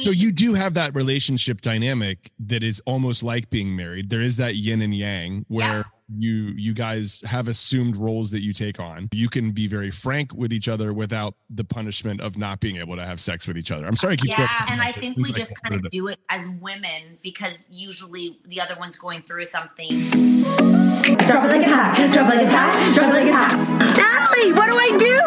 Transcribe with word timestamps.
So 0.00 0.10
you 0.10 0.32
do 0.32 0.54
have 0.54 0.74
that 0.74 0.94
relationship 0.96 1.60
dynamic 1.60 2.32
that 2.40 2.64
is 2.64 2.82
almost 2.84 3.22
like 3.22 3.48
being 3.48 3.76
married. 3.76 4.10
There 4.10 4.20
is 4.20 4.36
that 4.38 4.56
yin 4.56 4.82
and 4.82 4.92
yang 4.92 5.44
where 5.46 5.84
you 6.08 6.52
you 6.56 6.74
guys 6.74 7.22
have 7.24 7.46
assumed 7.46 7.96
roles 7.96 8.32
that 8.32 8.42
you 8.42 8.52
take 8.52 8.80
on. 8.80 9.08
You 9.12 9.28
can 9.28 9.52
be 9.52 9.68
very 9.68 9.92
frank 9.92 10.34
with 10.34 10.52
each 10.52 10.68
other 10.68 10.92
without 10.92 11.34
the 11.48 11.62
punishment 11.62 12.20
of 12.20 12.36
not 12.36 12.58
being 12.58 12.78
able 12.78 12.96
to 12.96 13.06
have 13.06 13.20
sex 13.20 13.46
with 13.46 13.56
each 13.56 13.70
other. 13.70 13.86
I'm 13.86 13.94
sorry. 13.94 14.14
I 14.14 14.16
keep 14.16 14.30
yeah, 14.30 14.66
and 14.68 14.82
I 14.82 14.90
think 14.90 15.16
we 15.16 15.32
just 15.32 15.54
kind 15.62 15.76
of 15.76 15.88
do 15.90 16.08
it 16.08 16.18
as 16.28 16.48
women 16.60 17.16
because 17.22 17.64
usually 17.70 18.40
the 18.46 18.60
other 18.60 18.74
one's 18.80 18.96
going 18.96 19.22
through 19.22 19.44
something. 19.44 19.88
Drop 20.08 21.44
it 21.44 21.48
like 21.48 21.62
a 21.62 21.68
hat. 21.68 22.12
Drop 22.12 22.32
it 22.32 22.36
like 22.36 22.46
a 22.46 22.50
hat. 22.50 22.94
Drop 22.96 23.10
it 23.10 23.14
like 23.14 23.28
a 23.28 23.32
hat. 23.32 23.96
Natalie, 23.96 24.52
what 24.54 24.72
do 24.72 24.76
I 24.76 24.98
do? 24.98 25.18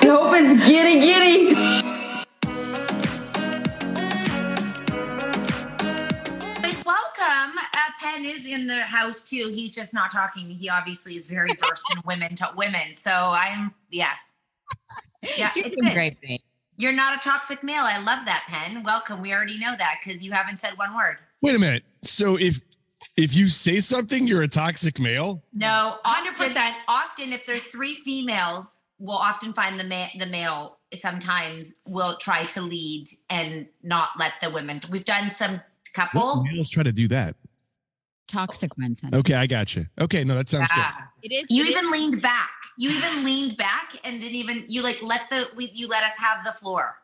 I 0.00 0.06
hope 0.06 0.32
it's 0.34 0.66
giddy 0.66 1.00
giddy. 1.00 1.89
Penn 8.10 8.24
is 8.24 8.46
in 8.46 8.66
the 8.66 8.82
house 8.82 9.28
too. 9.28 9.48
He's 9.48 9.74
just 9.74 9.94
not 9.94 10.10
talking. 10.10 10.48
He 10.48 10.68
obviously 10.68 11.14
is 11.14 11.26
very 11.26 11.50
versed 11.54 11.94
in 11.94 12.02
women 12.04 12.34
to 12.36 12.52
women. 12.56 12.94
So 12.94 13.10
I'm 13.10 13.74
yes. 13.90 14.40
Yeah, 15.36 15.50
You're 15.54 15.66
it's 15.66 15.76
doing 15.76 15.92
great, 15.92 16.20
babe. 16.20 16.40
You're 16.76 16.92
not 16.92 17.14
a 17.14 17.18
toxic 17.18 17.62
male. 17.62 17.84
I 17.84 17.98
love 17.98 18.24
that, 18.24 18.44
Penn. 18.48 18.82
Welcome. 18.82 19.20
We 19.20 19.34
already 19.34 19.58
know 19.58 19.74
that 19.76 19.96
because 20.02 20.24
you 20.24 20.32
haven't 20.32 20.60
said 20.60 20.72
one 20.76 20.94
word. 20.94 21.16
Wait 21.42 21.54
a 21.54 21.58
minute. 21.58 21.84
So 22.02 22.36
if 22.36 22.62
if 23.16 23.34
you 23.34 23.48
say 23.48 23.80
something, 23.80 24.26
you're 24.26 24.42
a 24.42 24.48
toxic 24.48 24.98
male. 24.98 25.42
No, 25.52 25.98
100%. 26.04 26.06
Often, 26.06 26.74
often 26.88 27.32
if 27.32 27.44
there's 27.44 27.62
three 27.62 27.96
females, 27.96 28.78
we'll 28.98 29.16
often 29.16 29.52
find 29.52 29.78
the 29.78 29.84
ma- 29.84 30.08
the 30.18 30.26
male 30.26 30.78
sometimes 30.94 31.74
will 31.88 32.16
try 32.16 32.44
to 32.46 32.62
lead 32.62 33.08
and 33.28 33.66
not 33.82 34.10
let 34.18 34.32
the 34.40 34.48
women. 34.50 34.80
We've 34.90 35.04
done 35.04 35.30
some 35.30 35.60
couple. 35.94 36.42
What 36.42 36.52
males 36.52 36.70
try 36.70 36.82
to 36.82 36.92
do 36.92 37.08
that? 37.08 37.36
Toxic 38.30 38.76
ones. 38.78 39.00
honey. 39.00 39.16
Okay, 39.18 39.34
I 39.34 39.46
got 39.46 39.74
you. 39.76 39.86
Okay, 40.00 40.22
no, 40.24 40.34
that 40.36 40.48
sounds 40.48 40.70
good. 40.72 40.84
It 41.22 41.32
is. 41.32 41.46
You 41.50 41.64
it 41.64 41.68
is- 41.70 41.76
even 41.76 41.90
leaned 41.90 42.22
back. 42.22 42.50
You 42.78 42.90
even 42.90 43.24
leaned 43.24 43.56
back 43.56 43.94
and 44.04 44.20
didn't 44.20 44.36
even 44.36 44.64
you 44.68 44.82
like 44.82 45.02
let 45.02 45.28
the 45.30 45.48
we, 45.56 45.70
you 45.74 45.88
let 45.88 46.02
us 46.04 46.12
have 46.18 46.44
the 46.44 46.52
floor. 46.52 46.94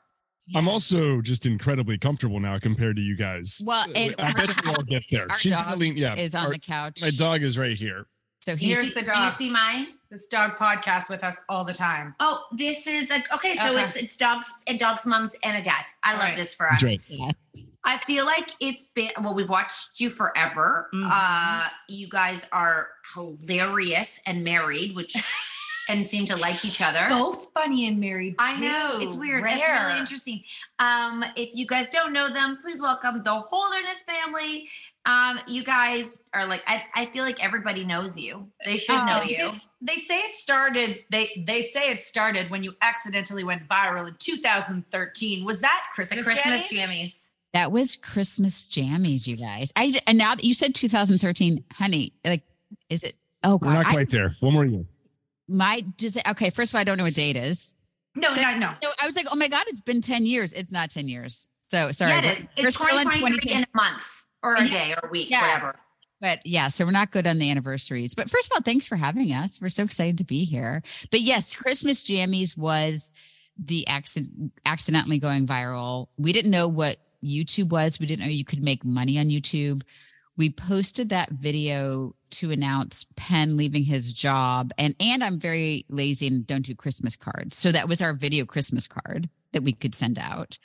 I'm 0.54 0.68
also 0.68 1.20
just 1.20 1.44
incredibly 1.44 1.98
comfortable 1.98 2.38
now 2.38 2.58
compared 2.60 2.94
to 2.96 3.02
you 3.02 3.16
guys. 3.16 3.60
Well, 3.66 3.84
and 3.96 4.14
I 4.18 4.32
bet 4.32 4.64
we'll 4.64 4.76
all 4.76 4.82
get 4.84 5.04
there. 5.10 5.26
Our 5.30 5.36
She's 5.38 5.52
dog 5.52 5.64
gonna 5.64 5.76
lean, 5.76 5.96
yeah. 5.96 6.14
is 6.14 6.34
on 6.36 6.46
our- 6.46 6.52
the 6.52 6.58
couch. 6.60 7.02
my 7.02 7.10
dog 7.10 7.42
is 7.42 7.58
right 7.58 7.76
here. 7.76 8.06
So 8.42 8.54
Do 8.54 8.64
you, 8.64 8.76
he's 8.76 8.88
see, 8.88 8.94
the 8.94 9.00
do 9.00 9.06
you 9.06 9.12
dog. 9.12 9.30
see 9.32 9.50
mine? 9.50 9.88
This 10.08 10.28
dog 10.28 10.52
podcast 10.56 11.10
with 11.10 11.24
us 11.24 11.40
all 11.48 11.64
the 11.64 11.74
time. 11.74 12.14
Oh, 12.20 12.44
this 12.52 12.86
is 12.86 13.10
a, 13.10 13.16
okay. 13.34 13.56
So 13.56 13.72
Okay. 13.72 13.82
it's 13.82 13.96
it's 13.96 14.16
dogs 14.16 14.46
and 14.68 14.78
dogs, 14.78 15.04
moms, 15.04 15.34
and 15.42 15.56
a 15.56 15.62
dad. 15.62 15.84
I 16.04 16.12
love 16.12 16.22
Right. 16.22 16.36
this 16.36 16.54
for 16.54 16.70
us. 16.72 16.80
Yes. 16.80 17.34
I 17.86 17.96
feel 17.98 18.26
like 18.26 18.50
it's 18.60 18.88
been 18.94 19.10
well, 19.22 19.32
we've 19.34 19.48
watched 19.48 20.00
you 20.00 20.10
forever. 20.10 20.88
Mhm. 20.92 21.08
Uh 21.10 21.68
you 21.88 22.08
guys 22.08 22.44
are 22.52 22.88
hilarious 23.14 24.18
and 24.26 24.44
married, 24.44 24.94
which 24.96 25.14
and 25.88 26.04
seem 26.04 26.26
to 26.26 26.36
like 26.36 26.64
each 26.64 26.82
other. 26.82 27.06
Both 27.08 27.52
funny 27.54 27.86
and 27.86 28.00
married. 28.00 28.34
I 28.40 28.58
know 28.60 28.98
it's 29.00 29.16
weird. 29.16 29.44
Rare. 29.44 29.56
It's 29.56 29.68
really 29.68 29.98
interesting. 30.00 30.42
Um, 30.80 31.24
if 31.36 31.50
you 31.54 31.64
guys 31.64 31.88
don't 31.88 32.12
know 32.12 32.28
them, 32.28 32.58
please 32.60 32.80
welcome 32.82 33.22
the 33.22 33.38
Holderness 33.38 34.02
family. 34.02 34.68
Um, 35.04 35.38
you 35.46 35.62
guys 35.62 36.22
are 36.34 36.44
like 36.44 36.62
I, 36.66 36.82
I 36.94 37.06
feel 37.06 37.22
like 37.22 37.42
everybody 37.42 37.84
knows 37.84 38.18
you. 38.18 38.48
They 38.64 38.76
should 38.76 38.96
know 39.06 39.20
Um, 39.22 39.28
you. 39.28 39.52
They, 39.80 39.94
say 39.96 40.18
it 40.18 40.34
started. 40.34 41.04
They 41.10 41.44
they 41.46 41.62
say 41.62 41.90
it 41.92 42.00
started 42.00 42.50
when 42.50 42.64
you 42.64 42.74
accidentally 42.82 43.44
went 43.44 43.68
viral 43.68 44.08
in 44.08 44.16
2013. 44.18 45.44
Was 45.44 45.60
that 45.60 45.84
The 45.90 45.94
Christmas? 45.94 46.24
Christmas 46.24 46.72
jammies. 46.72 47.25
That 47.56 47.72
was 47.72 47.96
Christmas 47.96 48.64
jammies, 48.64 49.26
you 49.26 49.34
guys. 49.34 49.72
I 49.76 49.94
and 50.06 50.18
now 50.18 50.34
that 50.34 50.44
you 50.44 50.52
said 50.52 50.74
2013, 50.74 51.64
honey, 51.72 52.12
like, 52.22 52.42
is 52.90 53.02
it? 53.02 53.16
Oh 53.42 53.52
We're 53.62 53.68
God, 53.68 53.72
not 53.72 53.86
I- 53.86 53.92
quite 53.92 54.10
there. 54.10 54.34
One 54.40 54.52
more 54.52 54.66
year. 54.66 54.84
my 55.48 55.80
does 55.96 56.16
it, 56.16 56.28
okay. 56.28 56.50
First 56.50 56.72
of 56.72 56.76
all, 56.76 56.82
I 56.82 56.84
don't 56.84 56.98
know 56.98 57.04
what 57.04 57.14
date 57.14 57.34
is. 57.36 57.74
No, 58.14 58.28
So- 58.34 58.42
no, 58.42 58.58
no. 58.58 58.70
No, 58.82 58.90
I 59.02 59.06
was 59.06 59.16
like, 59.16 59.24
oh 59.32 59.36
my 59.36 59.48
God, 59.48 59.64
it's 59.68 59.80
been 59.80 60.02
10 60.02 60.26
years. 60.26 60.52
It's 60.52 60.70
not 60.70 60.90
10 60.90 61.08
years. 61.08 61.48
So 61.70 61.92
sorry. 61.92 62.12
yeah, 62.12 62.18
it 62.18 62.22
we're- 62.24 62.32
is. 62.36 62.48
we're 62.58 62.68
It's 62.68 62.76
in 62.80 62.86
2023 62.88 63.52
in 63.52 63.62
a 63.62 63.66
month 63.74 64.22
or 64.42 64.52
a 64.54 64.62
Yeah. 64.64 64.70
day 64.70 64.92
or 64.92 65.08
a 65.08 65.10
week, 65.10 65.30
Yeah. 65.30 65.40
whatever. 65.40 65.76
But 66.20 66.46
yeah, 66.46 66.68
so 66.68 66.84
we're 66.84 66.90
not 66.90 67.10
good 67.10 67.26
on 67.26 67.38
the 67.38 67.50
anniversaries. 67.50 68.14
But 68.14 68.28
first 68.28 68.48
of 68.50 68.52
all, 68.56 68.60
thanks 68.60 68.86
for 68.86 68.96
having 68.96 69.32
us. 69.32 69.60
We're 69.62 69.70
so 69.70 69.84
excited 69.84 70.18
to 70.18 70.24
be 70.24 70.44
here. 70.44 70.82
But 71.10 71.22
yes, 71.22 71.54
Christmas 71.56 72.02
Jammies 72.02 72.54
was 72.54 73.14
the 73.58 73.86
accident 73.88 74.52
accidentally 74.66 75.18
going 75.18 75.46
viral. 75.46 76.08
We 76.18 76.34
didn't 76.34 76.50
know 76.50 76.68
what 76.68 76.98
YouTube 77.26 77.70
was. 77.70 77.98
We 77.98 78.06
didn't 78.06 78.24
know 78.24 78.30
you 78.30 78.44
could 78.44 78.62
make 78.62 78.84
money 78.84 79.18
on 79.18 79.26
YouTube. 79.26 79.82
We 80.36 80.50
posted 80.50 81.08
that 81.08 81.30
video 81.30 82.14
to 82.30 82.50
announce 82.50 83.06
Penn 83.16 83.56
leaving 83.56 83.84
his 83.84 84.12
job. 84.12 84.72
And 84.78 84.94
and 85.00 85.24
I'm 85.24 85.38
very 85.38 85.86
lazy 85.88 86.26
and 86.26 86.46
don't 86.46 86.66
do 86.66 86.74
Christmas 86.74 87.16
cards. 87.16 87.56
So 87.56 87.72
that 87.72 87.88
was 87.88 88.02
our 88.02 88.12
video 88.12 88.44
Christmas 88.44 88.86
card 88.86 89.28
that 89.52 89.62
we 89.62 89.72
could 89.72 89.94
send 89.94 90.18
out. 90.18 90.58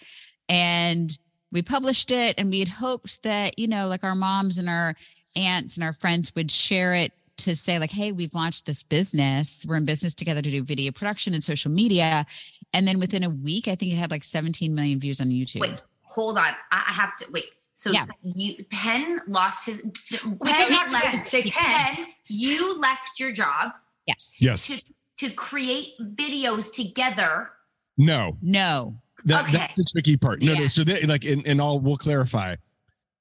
And 0.50 1.18
we 1.52 1.62
published 1.62 2.12
it 2.12 2.36
and 2.38 2.50
we 2.50 2.60
had 2.60 2.70
hoped 2.70 3.24
that, 3.24 3.58
you 3.58 3.68
know, 3.68 3.88
like 3.88 4.04
our 4.04 4.16
moms 4.16 4.58
and 4.58 4.70
our 4.70 4.96
aunts 5.36 5.78
and 5.78 5.84
our 5.84 5.94
friends 5.94 6.34
would 6.36 6.52
share 6.52 6.94
it 6.94 7.14
to 7.38 7.56
say 7.56 7.80
like 7.80 7.92
hey 7.92 8.12
we've 8.12 8.34
launched 8.34 8.66
this 8.66 8.84
business 8.84 9.66
we're 9.68 9.78
in 9.78 9.86
business 9.86 10.14
together 10.14 10.42
to 10.42 10.52
do 10.52 10.64
video 10.64 10.92
production 10.92 11.34
and 11.34 11.44
social 11.44 11.72
media 11.72 12.26
and 12.74 12.88
then 12.88 13.00
within 13.00 13.24
a 13.24 13.30
week 13.30 13.68
i 13.68 13.76
think 13.76 13.92
it 13.92 13.96
had 13.96 14.12
like 14.12 14.24
17 14.24 14.76
million 14.76 15.00
views 15.00 15.20
on 15.22 15.28
youtube 15.28 15.62
Wait, 15.62 15.82
hold 16.14 16.38
on. 16.38 16.54
I 16.72 16.84
I 16.90 16.94
have 16.94 17.16
to 17.18 17.26
wait. 17.32 17.46
So 17.74 17.92
Yeah. 17.92 18.06
you 18.22 18.64
Penn 18.70 19.20
lost 19.28 19.66
his 19.66 19.82
oh 19.86 20.38
Penn 20.44 20.54
can 20.56 20.72
talk 20.72 20.88
to 20.88 20.94
left 20.94 21.06
Penn. 21.06 21.24
Say 21.24 21.42
Penn. 21.44 21.96
Penn, 21.96 22.06
you 22.28 22.78
left 22.80 23.20
your 23.20 23.32
job 23.32 23.72
yes 24.08 24.38
Yes. 24.42 24.68
to 24.82 24.94
to 25.28 25.34
create 25.36 25.94
videos 26.16 26.74
together. 26.74 27.52
No. 27.98 28.38
no 28.42 28.96
That, 29.26 29.46
Okay. 29.46 29.58
That's 29.58 29.78
the 29.78 29.86
tricky 29.92 30.18
part. 30.18 30.42
No, 30.42 30.54
no. 30.54 30.68
So 30.68 30.84
they, 30.84 31.04
like, 31.04 31.26
and, 31.26 31.46
and 31.46 31.62
I'll 31.62 31.80
we'll 31.80 31.98
clarify. 31.98 32.56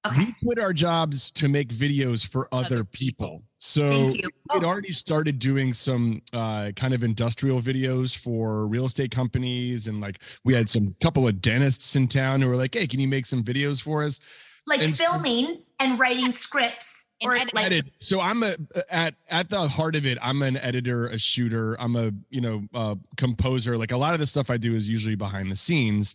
Okay. 0.06 0.24
We 0.24 0.34
quit 0.44 0.58
our 0.58 0.72
jobs 0.72 1.30
to 1.32 1.48
make 1.48 1.68
videos 1.68 2.26
for 2.26 2.48
other, 2.52 2.66
Other 2.76 2.84
people. 2.84 3.26
people. 3.28 3.42
So 3.58 3.90
Thank 3.90 4.22
you. 4.22 4.28
we'd 4.54 4.64
already 4.64 4.92
started 4.92 5.38
doing 5.38 5.74
some 5.74 6.22
uh, 6.32 6.70
kind 6.74 6.94
of 6.94 7.02
industrial 7.04 7.60
videos 7.60 8.16
for 8.16 8.66
real 8.66 8.86
estate 8.86 9.10
companies, 9.10 9.86
and 9.88 10.00
like 10.00 10.22
we 10.44 10.54
had 10.54 10.70
some 10.70 10.94
couple 11.02 11.28
of 11.28 11.42
dentists 11.42 11.94
in 11.96 12.08
town 12.08 12.40
who 12.40 12.48
were 12.48 12.56
like, 12.56 12.74
"Hey, 12.74 12.86
can 12.86 12.98
you 13.00 13.08
make 13.08 13.26
some 13.26 13.42
videos 13.44 13.82
for 13.82 14.02
us?" 14.02 14.20
Like 14.66 14.80
And 14.80 14.96
so- 14.96 15.04
filming 15.04 15.62
and 15.78 15.98
writing 15.98 16.32
scripts 16.32 17.08
or 17.22 17.34
edit- 17.36 17.54
like 17.54 17.66
edit. 17.66 17.92
So 17.98 18.20
I'm 18.20 18.42
a 18.42 18.56
at 18.88 19.14
at 19.28 19.50
the 19.50 19.68
heart 19.68 19.94
of 19.96 20.06
it. 20.06 20.16
I'm 20.22 20.40
an 20.40 20.56
editor, 20.56 21.08
a 21.08 21.18
shooter. 21.18 21.78
I'm 21.78 21.96
a 21.96 22.10
you 22.30 22.40
know 22.40 22.62
uh, 22.72 22.94
composer. 23.18 23.76
Like 23.76 23.92
a 23.92 23.96
lot 23.98 24.14
of 24.14 24.20
the 24.20 24.26
stuff 24.26 24.48
I 24.48 24.56
do 24.56 24.74
is 24.74 24.88
usually 24.88 25.16
behind 25.16 25.50
the 25.52 25.56
scenes, 25.56 26.14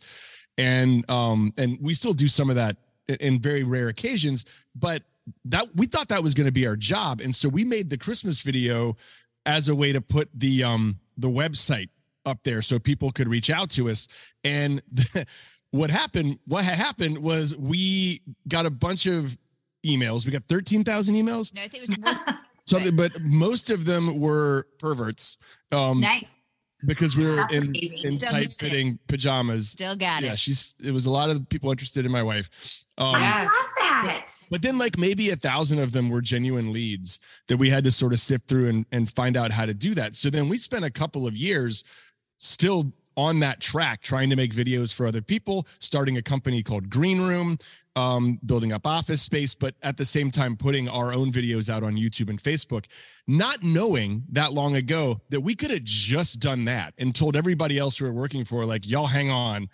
and 0.58 1.08
um 1.12 1.54
and 1.58 1.78
we 1.80 1.94
still 1.94 2.14
do 2.16 2.28
some 2.28 2.50
of 2.50 2.56
that 2.56 2.78
i- 2.78 2.82
in 3.08 3.40
very 3.40 3.64
rare 3.64 3.88
occasions. 3.90 4.46
But 4.76 5.04
that 5.46 5.68
we 5.76 5.88
thought 5.88 6.10
that 6.10 6.24
was 6.24 6.34
going 6.34 6.46
to 6.46 6.52
be 6.52 6.68
our 6.68 6.76
job, 6.76 7.22
and 7.22 7.34
so 7.34 7.50
we 7.50 7.64
made 7.64 7.90
the 7.90 7.98
Christmas 7.98 8.42
video 8.42 8.96
as 9.46 9.70
a 9.70 9.76
way 9.76 9.92
to 9.92 10.02
put 10.02 10.30
the 10.34 10.64
um 10.64 11.00
the 11.18 11.30
website 11.30 11.90
up 12.26 12.40
there 12.44 12.62
so 12.62 12.80
people 12.80 13.12
could 13.12 13.28
reach 13.28 13.50
out 13.50 13.70
to 13.72 13.90
us 13.90 14.08
and. 14.44 14.82
What 15.72 15.90
happened? 15.90 16.40
What 16.48 16.64
had 16.64 16.78
happened 16.78 17.18
was 17.18 17.54
we 17.58 18.22
got 18.48 18.66
a 18.66 18.70
bunch 18.70 19.08
of 19.08 19.38
emails. 19.86 20.26
We 20.26 20.32
got 20.32 20.44
13,000 20.48 21.16
emails 21.16 21.54
no 21.54 21.62
i 21.62 21.68
think 21.68 21.84
it 21.84 21.90
was 21.90 22.00
more 22.00 22.38
something 22.66 22.96
but 22.96 23.22
most 23.22 23.70
of 23.70 23.86
them 23.86 24.20
were 24.20 24.68
perverts 24.80 25.38
um 25.72 26.00
Nice. 26.00 26.40
Because 26.86 27.16
we 27.18 27.26
were 27.26 27.36
That's 27.38 27.54
in 27.54 27.74
in 28.04 28.20
tight 28.20 28.52
fitting 28.52 29.00
pajamas. 29.08 29.70
Still 29.70 29.96
got 29.96 30.24
it. 30.24 30.28
yeah 30.28 30.36
she's 30.36 30.76
it 30.84 30.92
was 30.92 31.06
a 31.06 31.12
lot 31.12 31.30
of 31.30 31.48
people 31.50 31.72
interested 31.72 32.06
in 32.06 32.12
my 32.12 32.24
wife. 32.24 32.50
Um 32.98 33.16
I 33.16 33.42
love 33.44 34.04
that. 34.04 34.28
but 34.52 34.62
then 34.62 34.78
like 34.78 34.98
maybe 34.98 35.30
a 35.30 35.36
thousand 35.36 35.80
of 35.80 35.92
them 35.92 36.10
were 36.10 36.22
genuine 36.22 36.72
leads 36.74 37.20
that 37.48 37.58
we 37.58 37.70
had 37.70 37.84
to 37.86 37.92
sort 37.92 38.14
of 38.14 38.20
sift 38.20 38.48
through 38.48 38.70
and, 38.70 38.86
and 38.92 39.10
find 39.12 39.38
out 39.38 39.52
how 39.52 39.66
to 39.66 39.74
do 39.74 39.94
that. 39.96 40.16
So 40.16 40.30
then 40.30 40.50
we 40.50 40.58
spent 40.58 40.86
a 40.86 40.92
couple 40.92 41.26
of 41.26 41.36
years 41.36 41.84
still 42.38 42.92
on 43.18 43.40
that 43.40 43.60
track 43.60 44.02
trying 44.02 44.30
to 44.30 44.36
make 44.36 44.54
videos 44.54 44.94
for 44.94 45.08
other 45.08 45.22
people 45.22 45.68
starting 45.80 46.18
a 46.18 46.22
company 46.22 46.62
called 46.62 46.90
green 46.90 47.22
room 47.22 47.58
um, 47.96 48.40
building 48.46 48.74
up 48.74 48.86
office 48.86 49.22
space 49.22 49.56
but 49.56 49.74
at 49.82 49.96
the 49.96 50.06
same 50.06 50.30
time 50.30 50.58
putting 50.58 50.90
our 50.90 51.14
own 51.14 51.32
videos 51.32 51.70
out 51.70 51.84
on 51.84 51.94
youtube 51.94 52.30
and 52.30 52.42
facebook 52.42 52.86
not 53.28 53.64
knowing 53.64 54.24
that 54.32 54.54
long 54.54 54.76
ago 54.76 55.20
that 55.30 55.42
we 55.42 55.56
could 55.56 55.72
have 55.72 55.84
just 55.84 56.40
done 56.40 56.66
that 56.66 56.94
and 56.98 57.16
told 57.16 57.36
everybody 57.36 57.78
else 57.78 58.00
we 58.00 58.08
were 58.08 58.14
working 58.14 58.46
for 58.46 58.66
like 58.66 58.88
y'all 58.88 59.08
hang 59.08 59.32
on. 59.32 59.70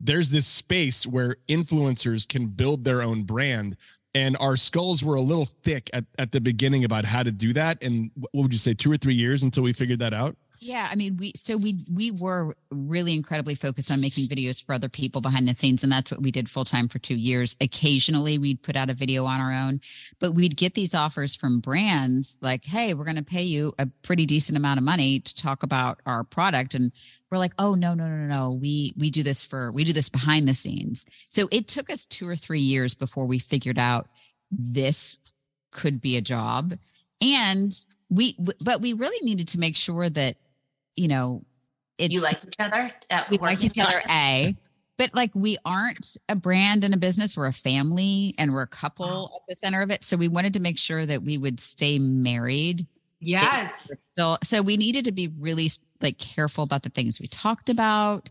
There's 0.00 0.30
this 0.30 0.46
space 0.46 1.06
where 1.06 1.36
influencers 1.48 2.28
can 2.28 2.48
build 2.48 2.84
their 2.84 3.02
own 3.02 3.22
brand. 3.22 3.76
And 4.14 4.36
our 4.40 4.56
skulls 4.56 5.04
were 5.04 5.16
a 5.16 5.20
little 5.20 5.44
thick 5.44 5.90
at, 5.92 6.04
at 6.18 6.32
the 6.32 6.40
beginning 6.40 6.84
about 6.84 7.04
how 7.04 7.22
to 7.22 7.30
do 7.30 7.52
that. 7.52 7.78
And 7.82 8.10
what 8.14 8.42
would 8.42 8.52
you 8.52 8.58
say 8.58 8.72
two 8.72 8.90
or 8.90 8.96
three 8.96 9.14
years 9.14 9.42
until 9.42 9.62
we 9.62 9.72
figured 9.72 9.98
that 10.00 10.14
out 10.14 10.36
Yeah, 10.60 10.88
I 10.90 10.94
mean, 10.94 11.16
we 11.16 11.32
so 11.36 11.56
we 11.56 11.84
we 11.92 12.10
were 12.10 12.56
really 12.70 13.12
incredibly 13.14 13.54
focused 13.54 13.90
on 13.90 14.00
making 14.00 14.28
videos 14.28 14.64
for 14.64 14.72
other 14.72 14.88
people 14.88 15.20
behind 15.20 15.48
the 15.48 15.54
scenes, 15.54 15.82
and 15.82 15.92
that's 15.92 16.10
what 16.10 16.22
we 16.22 16.30
did 16.30 16.48
full 16.48 16.64
time 16.64 16.88
for 16.88 16.98
two 16.98 17.14
years. 17.14 17.56
Occasionally, 17.60 18.38
we'd 18.38 18.62
put 18.62 18.76
out 18.76 18.90
a 18.90 18.94
video 18.94 19.24
on 19.24 19.40
our 19.40 19.52
own, 19.52 19.80
but 20.18 20.34
we'd 20.34 20.56
get 20.56 20.74
these 20.74 20.94
offers 20.94 21.34
from 21.34 21.60
brands 21.60 22.38
like, 22.40 22.64
"Hey, 22.64 22.94
we're 22.94 23.04
going 23.04 23.16
to 23.16 23.22
pay 23.22 23.42
you 23.42 23.72
a 23.78 23.86
pretty 24.02 24.26
decent 24.26 24.56
amount 24.56 24.78
of 24.78 24.84
money 24.84 25.20
to 25.20 25.34
talk 25.34 25.62
about 25.62 26.00
our 26.06 26.24
product," 26.24 26.74
and 26.74 26.92
we're 27.30 27.38
like, 27.38 27.54
"Oh 27.58 27.74
no, 27.74 27.94
no, 27.94 28.08
no, 28.08 28.26
no! 28.26 28.52
We 28.52 28.94
we 28.96 29.10
do 29.10 29.22
this 29.22 29.44
for 29.44 29.70
we 29.72 29.84
do 29.84 29.92
this 29.92 30.08
behind 30.08 30.48
the 30.48 30.54
scenes." 30.54 31.06
So 31.28 31.48
it 31.50 31.68
took 31.68 31.90
us 31.90 32.06
two 32.06 32.28
or 32.28 32.36
three 32.36 32.60
years 32.60 32.94
before 32.94 33.26
we 33.26 33.38
figured 33.38 33.78
out 33.78 34.08
this 34.50 35.18
could 35.72 36.00
be 36.00 36.16
a 36.16 36.22
job, 36.22 36.74
and 37.20 37.76
we 38.08 38.36
but 38.60 38.80
we 38.80 38.92
really 38.92 39.24
needed 39.24 39.48
to 39.48 39.58
make 39.58 39.76
sure 39.76 40.08
that 40.08 40.36
you 40.96 41.08
know 41.08 41.42
it's 41.98 42.12
you 42.12 42.20
like 42.20 42.42
each 42.44 42.54
other. 42.58 42.90
We 43.30 43.38
like 43.38 43.62
each 43.64 43.78
other 43.78 44.02
a 44.08 44.54
but 44.98 45.14
like 45.14 45.30
we 45.34 45.58
aren't 45.64 46.16
a 46.28 46.36
brand 46.36 46.84
and 46.84 46.94
a 46.94 46.96
business 46.96 47.36
we're 47.36 47.46
a 47.46 47.52
family 47.52 48.34
and 48.38 48.52
we're 48.52 48.62
a 48.62 48.66
couple 48.66 49.30
at 49.34 49.42
the 49.48 49.56
center 49.56 49.82
of 49.82 49.90
it 49.90 50.04
so 50.04 50.16
we 50.16 50.28
wanted 50.28 50.52
to 50.54 50.60
make 50.60 50.78
sure 50.78 51.06
that 51.06 51.22
we 51.22 51.38
would 51.38 51.60
stay 51.60 51.98
married 51.98 52.86
Yes. 53.20 53.88
Still, 54.12 54.38
so 54.44 54.62
we 54.62 54.76
needed 54.76 55.04
to 55.06 55.12
be 55.12 55.32
really 55.38 55.70
like 56.00 56.18
careful 56.18 56.64
about 56.64 56.82
the 56.82 56.90
things 56.90 57.20
we 57.20 57.28
talked 57.28 57.68
about. 57.68 58.30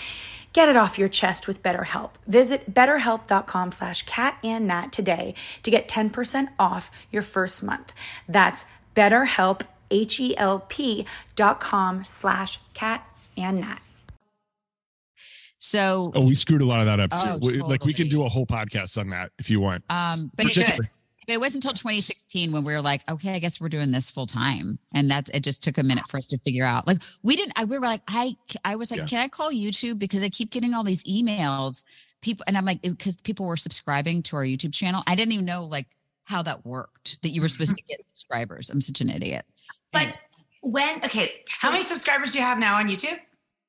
Get 0.53 0.67
it 0.67 0.75
off 0.75 0.99
your 0.99 1.07
chest 1.07 1.47
with 1.47 1.63
BetterHelp. 1.63 2.11
Visit 2.27 2.73
betterhelp.com 2.73 3.71
slash 3.71 4.05
catandnat 4.05 4.91
today 4.91 5.33
to 5.63 5.71
get 5.71 5.87
10% 5.87 6.49
off 6.59 6.91
your 7.09 7.21
first 7.21 7.63
month. 7.63 7.93
That's 8.27 8.65
betterhelp, 8.95 9.61
H-E-L-P 9.89 11.05
dot 11.37 11.59
com 11.61 12.03
slash 12.03 12.59
catandnat. 12.75 13.79
So 15.59 16.11
Oh, 16.15 16.25
we 16.25 16.35
screwed 16.35 16.61
a 16.61 16.65
lot 16.65 16.79
of 16.81 16.85
that 16.87 16.99
up 16.99 17.09
Oh, 17.13 17.39
too. 17.39 17.59
Like 17.63 17.85
we 17.85 17.93
can 17.93 18.09
do 18.09 18.23
a 18.23 18.29
whole 18.29 18.45
podcast 18.45 18.97
on 18.97 19.09
that 19.09 19.31
if 19.39 19.49
you 19.49 19.59
want. 19.59 19.83
Um, 19.89 20.31
but 20.35 20.47
it, 20.47 20.49
Particularly- 20.49 20.89
but 21.27 21.33
it 21.33 21.39
wasn't 21.39 21.63
until 21.63 21.73
2016 21.75 22.51
when 22.51 22.63
we 22.63 22.73
were 22.73 22.81
like, 22.81 23.01
okay, 23.09 23.33
I 23.33 23.39
guess 23.39 23.61
we're 23.61 23.69
doing 23.69 23.91
this 23.91 24.09
full 24.09 24.25
time, 24.27 24.79
and 24.93 25.09
that's 25.09 25.29
it. 25.31 25.41
Just 25.43 25.63
took 25.63 25.77
a 25.77 25.83
minute 25.83 26.07
for 26.09 26.17
us 26.17 26.27
to 26.27 26.37
figure 26.39 26.65
out. 26.65 26.87
Like 26.87 27.01
we 27.23 27.35
didn't. 27.35 27.53
I, 27.55 27.65
we 27.65 27.77
were 27.77 27.85
like, 27.85 28.01
I, 28.07 28.35
I 28.65 28.75
was 28.75 28.91
like, 28.91 28.99
Yeah. 29.01 29.05
can 29.05 29.19
I 29.19 29.27
call 29.27 29.51
YouTube 29.51 29.99
because 29.99 30.23
I 30.23 30.29
keep 30.29 30.51
getting 30.51 30.73
all 30.73 30.83
these 30.83 31.03
emails, 31.03 31.83
people, 32.21 32.43
and 32.47 32.57
I'm 32.57 32.65
like, 32.65 32.81
because 32.81 33.17
people 33.17 33.45
were 33.45 33.57
subscribing 33.57 34.23
to 34.23 34.35
our 34.35 34.43
YouTube 34.43 34.73
channel. 34.73 35.03
I 35.07 35.15
didn't 35.15 35.33
even 35.33 35.45
know 35.45 35.63
like 35.63 35.87
how 36.23 36.41
that 36.43 36.65
worked. 36.65 37.21
That 37.21 37.29
you 37.29 37.41
were 37.41 37.49
supposed 37.49 37.75
to 37.75 37.81
get 37.83 37.99
subscribers. 38.07 38.69
I'm 38.69 38.81
such 38.81 39.01
an 39.01 39.09
idiot. 39.09 39.45
But 39.93 40.15
when 40.61 41.03
okay, 41.03 41.31
How 41.49 41.71
many 41.71 41.83
subscribers 41.83 42.31
do 42.31 42.39
you 42.39 42.43
have 42.45 42.57
now 42.57 42.77
on 42.77 42.87
YouTube? 42.87 43.17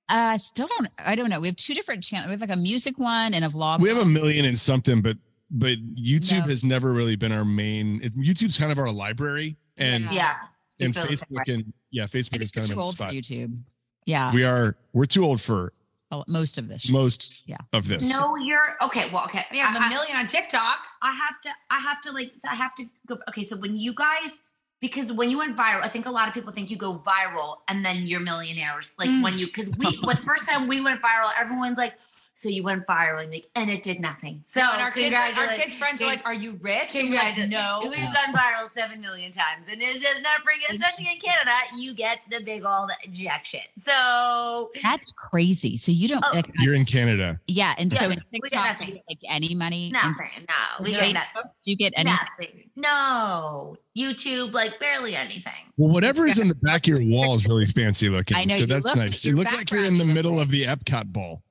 Uh, 0.09 0.37
still 0.37 0.67
don't. 0.67 0.89
I 0.99 1.15
don't 1.15 1.31
know. 1.31 1.41
We 1.41 1.47
have 1.49 1.57
two 1.57 1.75
different 1.75 2.03
channels. 2.03 2.27
We 2.27 2.33
have 2.33 2.41
like 2.41 2.51
a 2.51 2.57
music 2.57 2.99
one 2.99 3.35
and 3.35 3.45
a 3.45 3.49
vlog. 3.49 3.81
We 3.81 3.89
have 3.89 3.99
a 3.99 4.05
million 4.05 4.45
and 4.45 4.59
something, 4.59 5.01
but 5.01 5.17
but 5.53 5.79
YouTube 5.95 6.41
No. 6.41 6.49
has 6.49 6.65
never 6.65 6.93
really 6.93 7.15
been 7.17 7.31
our 7.33 7.45
main. 7.45 8.01
It, 8.03 8.15
YouTube's 8.17 8.59
kind 8.59 8.73
of 8.73 8.79
our 8.79 8.91
library, 8.91 9.57
and 9.77 10.05
Yeah. 10.11 10.35
you 10.79 10.87
and 10.87 10.95
feel 10.95 11.07
the 11.07 11.17
same 11.17 11.29
Facebook 11.29 11.55
and 11.55 11.73
yeah, 11.91 12.05
Facebook 12.05 12.41
is 12.41 12.51
kind 12.51 12.67
too 12.67 12.73
of 12.73 12.79
a 12.79 12.81
old 12.81 12.91
for 12.97 13.03
spot. 13.05 13.13
YouTube. 13.13 13.59
Yeah, 14.07 14.33
We 14.33 14.45
are 14.45 14.77
we're 14.93 15.05
too 15.05 15.25
old 15.25 15.41
for 15.41 15.73
Well, 16.11 16.25
most 16.27 16.59
of 16.59 16.67
this. 16.69 16.89
most 16.89 17.43
Yeah. 17.47 17.59
of 17.73 17.87
this. 17.87 18.11
No, 18.11 18.35
you're 18.37 18.77
okay. 18.83 19.09
Well, 19.11 19.25
okay. 19.27 19.45
We 19.53 19.59
have 19.59 19.77
I- 19.77 19.79
a 19.79 19.83
I- 19.83 19.89
million 19.91 20.17
on 20.17 20.27
TikTok. 20.27 20.79
I 21.03 21.13
have 21.13 21.41
to, 21.43 21.51
I 21.71 21.79
have 21.79 22.01
to 22.03 22.13
like, 22.13 22.33
I 22.51 22.57
have 22.57 22.75
to 22.77 22.85
go. 23.07 23.19
Okay, 23.29 23.43
so 23.45 23.57
when 23.57 23.77
you 23.77 23.93
guys, 23.95 24.43
because 24.81 25.13
when 25.13 25.31
you 25.31 25.39
went 25.39 25.57
viral, 25.57 25.83
I 25.83 25.89
think 25.89 26.07
a 26.07 26.11
lot 26.11 26.27
of 26.27 26.35
people 26.35 26.53
think 26.53 26.69
you 26.71 26.77
go 26.77 26.95
viral 26.99 27.59
and 27.69 27.85
then 27.85 28.07
you're 28.07 28.21
millionaires. 28.21 28.95
Like 28.99 29.09
Mm. 29.11 29.23
when 29.23 29.39
you, 29.39 29.47
because 29.47 29.71
we, 29.79 29.87
well, 30.03 30.17
the 30.17 30.23
first 30.23 30.49
time 30.49 30.67
we 30.67 30.81
went 30.81 31.01
viral, 31.01 31.31
everyone's 31.39 31.79
like, 31.79 31.97
so 32.35 32.49
you 32.49 32.63
went 32.63 32.87
viral 32.87 33.23
and 33.23 33.31
like, 33.31 33.49
and 33.55 33.71
it 33.71 33.83
did 33.83 34.01
nothing. 34.01 34.41
So 34.45 34.61
and 34.63 34.81
our 34.83 34.91
kids, 34.91 35.17
our 35.17 35.47
kids' 35.49 35.75
friends 35.77 36.01
are 36.01 36.07
like, 36.07 36.25
"Are 36.27 36.35
you 36.35 36.59
rich?" 36.63 36.95
And 36.95 37.11
we're 37.11 37.17
like, 37.17 37.35
Congratulations. 37.35 37.53
no. 37.53 37.81
We've 37.91 38.03
gone 38.15 38.35
viral 38.35 38.69
seven 38.69 39.01
million 39.01 39.31
times, 39.33 39.67
and 39.71 39.81
it 39.83 40.03
does 40.03 40.21
not 40.23 40.43
bring, 40.43 40.59
especially 40.71 41.09
in 41.13 41.19
Canada, 41.21 41.53
you 41.77 41.95
get 41.95 42.21
the 42.31 42.41
big 42.41 42.65
old 42.65 42.91
ejection. 43.05 43.61
So 43.81 44.71
That's 44.83 45.13
crazy. 45.13 45.77
So 45.77 45.93
you 45.93 46.09
don't. 46.09 46.25
Oh. 46.27 46.31
Like, 46.35 46.51
You're 46.59 46.75
in 46.75 46.85
Canada. 46.85 47.39
yeah, 47.47 47.75
and 47.79 47.93
so 47.93 48.07
Yeah, 48.07 48.13
in 48.15 48.23
we 48.33 48.39
get 48.39 48.43
TikTok, 48.51 48.67
nothing. 48.69 48.89
you 48.89 48.95
get, 48.95 49.05
like 49.11 49.19
any 49.29 49.55
money. 49.55 49.87
in 49.89 49.93
nothing. 49.93 50.47
No, 50.49 50.85
we 50.85 50.93
get 50.93 51.13
nothing. 51.15 51.51
You 51.65 51.77
get 51.77 51.93
anything. 51.97 52.19
Nothing. 52.41 52.71
No. 52.77 53.77
YouTube, 53.97 54.53
like 54.55 54.81
barely 54.81 55.15
anything. 55.17 55.53
Well, 55.77 55.93
whatever 55.93 56.27
is 56.27 56.39
in 56.39 56.49
the 56.49 56.55
back 56.57 56.87
of 56.89 56.89
your 56.89 57.03
wall 57.13 57.35
is 57.35 57.47
really 57.47 57.67
fancy 57.67 58.09
looking. 58.09 58.37
I 58.37 58.45
know, 58.45 58.59
so 58.61 58.67
that's 58.67 58.85
look- 58.87 58.97
nice. 58.97 59.25
You 59.25 59.31
your 59.37 59.39
look 59.45 59.53
like 59.53 59.71
you're 59.71 59.85
in 59.85 59.99
the 59.99 60.05
you 60.05 60.09
look 60.09 60.15
middle 60.15 60.41
of 60.41 60.49
the. 60.49 60.65
Epcot 60.65 61.13
ball. 61.13 61.43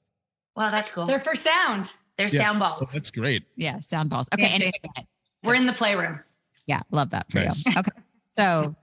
Wow, 0.61 0.69
that's 0.69 0.91
cool. 0.91 1.07
They're 1.07 1.19
for 1.19 1.33
sound. 1.33 1.93
They're 2.17 2.27
Yeah. 2.27 2.41
sound 2.43 2.57
Oh, 2.57 2.59
balls. 2.77 2.91
that's 2.91 3.09
great. 3.09 3.43
Yeah, 3.55 3.79
sound 3.79 4.11
balls. 4.11 4.27
Okay, 4.31 4.43
Fancy. 4.43 4.55
anyway, 4.55 4.71
go 4.83 4.89
ahead. 4.95 5.07
We're 5.43 5.55
in 5.55 5.65
the 5.65 5.73
playroom. 5.73 6.19
Yeah, 6.67 6.81
love 6.91 7.09
that 7.09 7.31
for 7.31 7.39
Nice. 7.39 7.65
you. 7.65 7.73
Okay, 7.77 7.89
so 8.37 8.75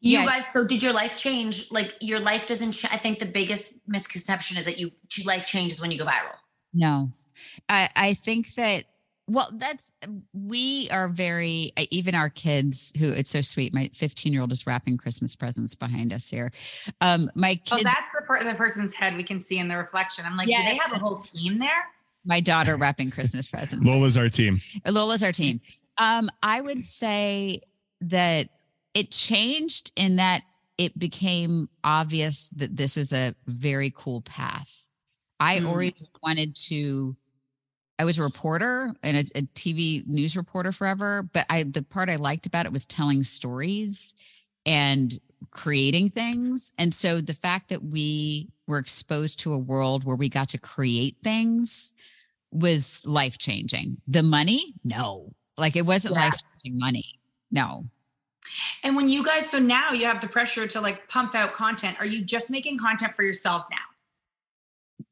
You 0.00 0.18
Yeah. 0.18 0.26
guys, 0.26 0.46
so 0.52 0.66
did 0.66 0.82
your 0.82 0.92
life 0.92 1.16
change? 1.16 1.70
Like 1.70 1.94
your 2.00 2.18
life 2.20 2.46
doesn't. 2.46 2.72
Ch- 2.72 2.92
I 2.92 2.96
think 2.98 3.20
the 3.20 3.24
biggest 3.26 3.74
misconception 3.86 4.58
is 4.58 4.64
that 4.66 4.78
you 4.78 4.90
your 5.16 5.26
life 5.26 5.46
changes 5.46 5.80
when 5.80 5.90
you 5.92 5.98
go 5.98 6.04
viral. 6.04 6.36
No, 6.74 7.10
I 7.70 7.88
I 7.96 8.14
think 8.14 8.54
that 8.56 8.84
well, 9.26 9.48
that's 9.54 9.92
we 10.34 10.88
are 10.92 11.08
very 11.08 11.72
even 11.90 12.14
our 12.14 12.28
kids 12.28 12.92
who 12.98 13.10
it's 13.10 13.30
so 13.30 13.40
sweet. 13.40 13.72
My 13.72 13.90
15 13.94 14.32
year 14.32 14.42
old 14.42 14.52
is 14.52 14.66
wrapping 14.66 14.98
Christmas 14.98 15.34
presents 15.34 15.74
behind 15.74 16.12
us 16.12 16.28
here. 16.28 16.50
Um, 17.00 17.30
my 17.34 17.58
Oh, 17.72 17.78
that's 17.82 18.12
the, 18.12 18.22
per- 18.26 18.42
the 18.44 18.54
person's 18.54 18.94
head 18.94 19.16
we 19.16 19.22
can 19.24 19.40
see 19.40 19.58
in 19.58 19.68
the 19.68 19.76
reflection. 19.76 20.24
I'm 20.26 20.36
like, 20.36 20.46
do 20.48 20.52
they 20.52 20.76
have 20.76 20.92
a 20.92 20.98
whole 20.98 21.16
team 21.18 21.56
there? 21.58 21.70
my 22.26 22.40
daughter 22.40 22.76
wrapping 22.78 23.10
Christmas 23.10 23.48
presents. 23.48 23.86
Lola's 23.86 24.16
our 24.16 24.30
team. 24.30 24.58
Lola's 24.86 25.22
our 25.22 25.32
team. 25.32 25.60
Um, 25.98 26.30
I 26.42 26.62
would 26.62 26.82
say 26.84 27.60
that 28.00 28.48
it 28.94 29.10
changed 29.10 29.92
in 29.96 30.16
that 30.16 30.40
it 30.78 30.98
became 30.98 31.68
obvious 31.84 32.48
that 32.56 32.76
this 32.76 32.96
was 32.96 33.12
a 33.12 33.34
very 33.46 33.92
cool 33.94 34.22
path. 34.22 34.84
I 35.38 35.58
Mm. 35.60 35.68
always 35.68 36.10
wanted 36.22 36.56
to. 36.68 37.14
I 37.98 38.04
was 38.04 38.18
a 38.18 38.22
reporter 38.22 38.94
and 39.02 39.16
a, 39.16 39.20
a 39.38 39.42
TV 39.54 40.06
news 40.06 40.36
reporter 40.36 40.72
forever, 40.72 41.28
but 41.32 41.46
I 41.48 41.62
the 41.64 41.82
part 41.82 42.08
I 42.10 42.16
liked 42.16 42.46
about 42.46 42.66
it 42.66 42.72
was 42.72 42.86
telling 42.86 43.22
stories 43.22 44.14
and 44.66 45.18
creating 45.50 46.10
things. 46.10 46.72
And 46.78 46.92
so 46.94 47.20
the 47.20 47.34
fact 47.34 47.68
that 47.68 47.84
we 47.84 48.48
were 48.66 48.78
exposed 48.78 49.38
to 49.40 49.52
a 49.52 49.58
world 49.58 50.04
where 50.04 50.16
we 50.16 50.28
got 50.28 50.48
to 50.50 50.58
create 50.58 51.16
things 51.22 51.92
was 52.50 53.00
life 53.04 53.38
changing. 53.38 53.98
The 54.08 54.22
money, 54.22 54.74
no, 54.84 55.32
like 55.58 55.76
it 55.76 55.86
wasn't 55.86 56.14
Yeah. 56.14 56.22
life 56.22 56.34
changing 56.62 56.78
money. 56.80 57.20
No, 57.50 57.86
And 58.82 58.96
when 58.96 59.08
you 59.08 59.24
guys, 59.24 59.48
so 59.48 59.58
now 59.58 59.92
you 59.92 60.06
have 60.06 60.20
the 60.20 60.26
pressure 60.28 60.66
to 60.66 60.80
like 60.80 61.08
pump 61.08 61.34
out 61.34 61.52
content. 61.52 61.98
Are 62.00 62.06
you 62.06 62.24
just 62.24 62.50
making 62.50 62.78
content 62.78 63.14
for 63.14 63.22
yourselves 63.22 63.66
now? 63.70 63.76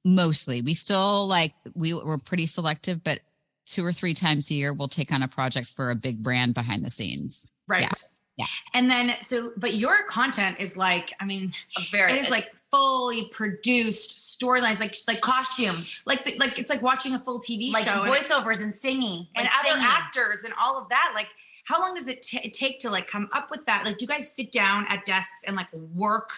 Mostly 0.04 0.62
we 0.62 0.74
still 0.74 1.26
like 1.26 1.54
we 1.74 1.94
we're 1.94 2.18
pretty 2.18 2.46
selective, 2.46 3.02
but 3.02 3.20
two 3.66 3.84
or 3.84 3.92
three 3.92 4.14
times 4.14 4.50
a 4.50 4.54
year 4.54 4.72
we'll 4.72 4.88
take 4.88 5.12
on 5.12 5.22
a 5.22 5.28
project 5.28 5.68
for 5.68 5.90
a 5.90 5.94
big 5.94 6.22
brand 6.22 6.54
behind 6.54 6.84
the 6.84 6.90
scenes. 6.90 7.50
Right. 7.68 7.82
Yeah. 7.82 7.90
Yeah. 8.36 8.46
And 8.74 8.90
then, 8.90 9.14
so, 9.20 9.52
but 9.56 9.74
your 9.74 10.04
content 10.04 10.56
is 10.58 10.76
like, 10.76 11.12
I 11.20 11.24
mean, 11.26 11.52
very 11.90 12.12
it 12.12 12.18
is 12.18 12.30
like 12.30 12.50
fully 12.70 13.28
produced 13.28 14.40
storylines, 14.40 14.80
like 14.80 14.96
like 15.06 15.20
costumes, 15.20 16.02
like 16.06 16.24
the, 16.24 16.36
like 16.38 16.58
it's 16.58 16.70
like 16.70 16.82
watching 16.82 17.14
a 17.14 17.18
full 17.18 17.40
TV 17.40 17.70
like 17.72 17.84
show 17.84 18.02
and, 18.02 18.10
voiceovers 18.10 18.62
and 18.62 18.74
singing, 18.74 19.26
and 19.36 19.44
like 19.44 19.54
other 19.60 19.78
singing. 19.78 19.86
actors 19.86 20.44
and 20.44 20.54
all 20.60 20.80
of 20.80 20.88
that. 20.88 21.12
Like, 21.14 21.28
how 21.66 21.78
long 21.80 21.94
does 21.94 22.08
it 22.08 22.26
ta 22.28 22.38
take 22.52 22.78
to 22.80 22.90
like 22.90 23.06
come 23.06 23.28
up 23.32 23.50
with 23.50 23.66
that? 23.66 23.84
Like, 23.84 23.98
do 23.98 24.04
you 24.04 24.08
guys 24.08 24.34
sit 24.34 24.50
down 24.50 24.86
at 24.88 25.04
desks 25.04 25.42
and 25.46 25.54
like 25.54 25.70
work, 25.72 26.32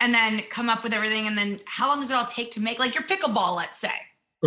and 0.00 0.14
then 0.14 0.40
come 0.50 0.68
up 0.68 0.82
with 0.82 0.92
everything? 0.92 1.26
And 1.26 1.36
then, 1.36 1.60
how 1.66 1.88
long 1.88 2.00
does 2.00 2.10
it 2.10 2.14
all 2.14 2.26
take 2.26 2.50
to 2.52 2.60
make 2.60 2.78
like 2.78 2.94
your 2.94 3.04
pickleball? 3.04 3.56
Let's 3.56 3.78
say. 3.78 3.88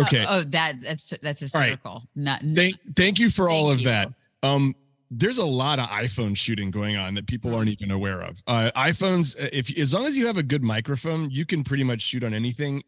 Okay. 0.00 0.24
Oh, 0.28 0.40
oh, 0.40 0.42
that 0.48 0.80
that's 0.80 1.10
that's 1.22 1.54
All 1.54 1.60
right. 1.60 1.70
hysterical. 1.70 2.02
Not 2.16 2.42
Thank 2.42 2.76
thank 2.96 3.18
you 3.18 3.30
for 3.30 3.48
all 3.48 3.68
Thank 3.68 3.74
of 3.74 3.80
you. 3.80 3.86
that. 3.86 4.12
Um, 4.42 4.74
there's 5.10 5.38
a 5.38 5.44
lot 5.44 5.78
of 5.78 5.88
iPhone 5.90 6.36
shooting 6.36 6.70
going 6.70 6.96
on 6.96 7.14
that 7.14 7.26
people 7.26 7.54
aren't 7.54 7.70
even 7.70 7.90
aware 7.90 8.22
of. 8.22 8.42
Uh, 8.46 8.70
iPhones, 8.76 9.40
uh, 9.40 9.48
if 9.52 9.76
as 9.78 9.94
long 9.94 10.06
as 10.06 10.16
you 10.16 10.26
have 10.26 10.38
a 10.38 10.42
good 10.42 10.64
microphone, 10.64 11.30
you 11.30 11.46
can 11.46 11.62
pretty 11.62 11.84
much 11.84 12.02
shoot 12.02 12.24
on 12.24 12.34
anything, 12.34 12.82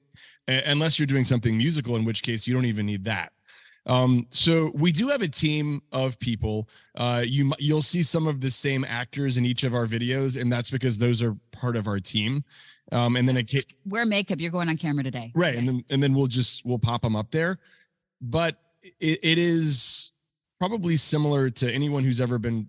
uh, 0.49 0.61
unless 0.67 0.99
you're 0.99 1.07
doing 1.07 1.25
something 1.25 1.57
musical, 1.57 1.95
in 1.95 2.05
which 2.05 2.23
case 2.23 2.47
you 2.47 2.55
don't 2.55 2.65
even 2.65 2.87
need 2.87 3.05
that. 3.05 3.33
Um, 3.87 4.27
so 4.31 4.73
we 4.75 4.93
do 4.93 5.09
have 5.09 5.23
a 5.23 5.29
team 5.29 5.81
of 5.93 6.19
people. 6.19 6.69
Uh, 6.97 7.23
you 7.25 7.53
you'll 7.59 7.83
see 7.83 8.03
some 8.03 8.27
of 8.27 8.41
the 8.41 8.51
same 8.51 8.85
actors 8.85 9.37
in 9.37 9.47
each 9.47 9.63
of 9.65 9.75
our 9.75 9.87
videos, 9.87 10.41
and 10.41 10.53
that's 10.53 10.71
because 10.71 10.99
those 10.99 11.23
are 11.23 11.37
part 11.53 11.77
of 11.77 11.87
our 11.87 12.01
team. 12.01 12.45
Um, 12.93 13.17
and 13.17 13.29
then 13.29 13.37
it 13.37 13.53
wear 13.85 14.07
makeup. 14.07 14.41
You're 14.41 14.51
going 14.51 14.69
on 14.69 14.77
camera 14.77 15.03
today. 15.03 15.33
right 15.35 15.57
and 15.57 15.67
then 15.67 15.85
and 15.91 16.03
then 16.03 16.15
we'll 16.15 16.29
just 16.29 16.65
we'll 16.65 16.79
pop 16.79 17.03
them 17.03 17.17
up 17.17 17.31
there 17.31 17.59
but 18.21 18.57
it, 19.01 19.19
it 19.23 19.39
is 19.39 20.13
probably 20.59 20.97
similar 20.97 21.51
to 21.51 21.71
anyone 21.73 22.03
who's 22.05 22.21
ever 22.21 22.39
been 22.39 22.69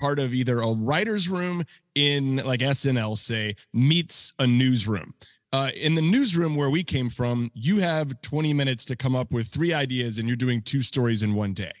part 0.00 0.18
of 0.18 0.32
either 0.34 0.60
a 0.60 0.72
writer's 0.72 1.28
room 1.28 1.64
in 1.94 2.36
like 2.36 2.60
snl 2.60 3.16
say 3.16 3.54
meets 3.74 4.32
a 4.38 4.46
newsroom 4.46 5.14
uh, 5.52 5.70
in 5.74 5.94
the 5.94 6.02
newsroom 6.02 6.54
where 6.56 6.70
we 6.70 6.82
came 6.82 7.10
from 7.10 7.50
you 7.54 7.78
have 7.78 8.20
20 8.22 8.52
minutes 8.52 8.84
to 8.84 8.96
come 8.96 9.16
up 9.16 9.32
with 9.32 9.48
three 9.48 9.72
ideas 9.72 10.18
and 10.18 10.28
you're 10.28 10.36
doing 10.36 10.62
two 10.62 10.82
stories 10.82 11.22
in 11.22 11.34
one 11.34 11.52
day 11.52 11.72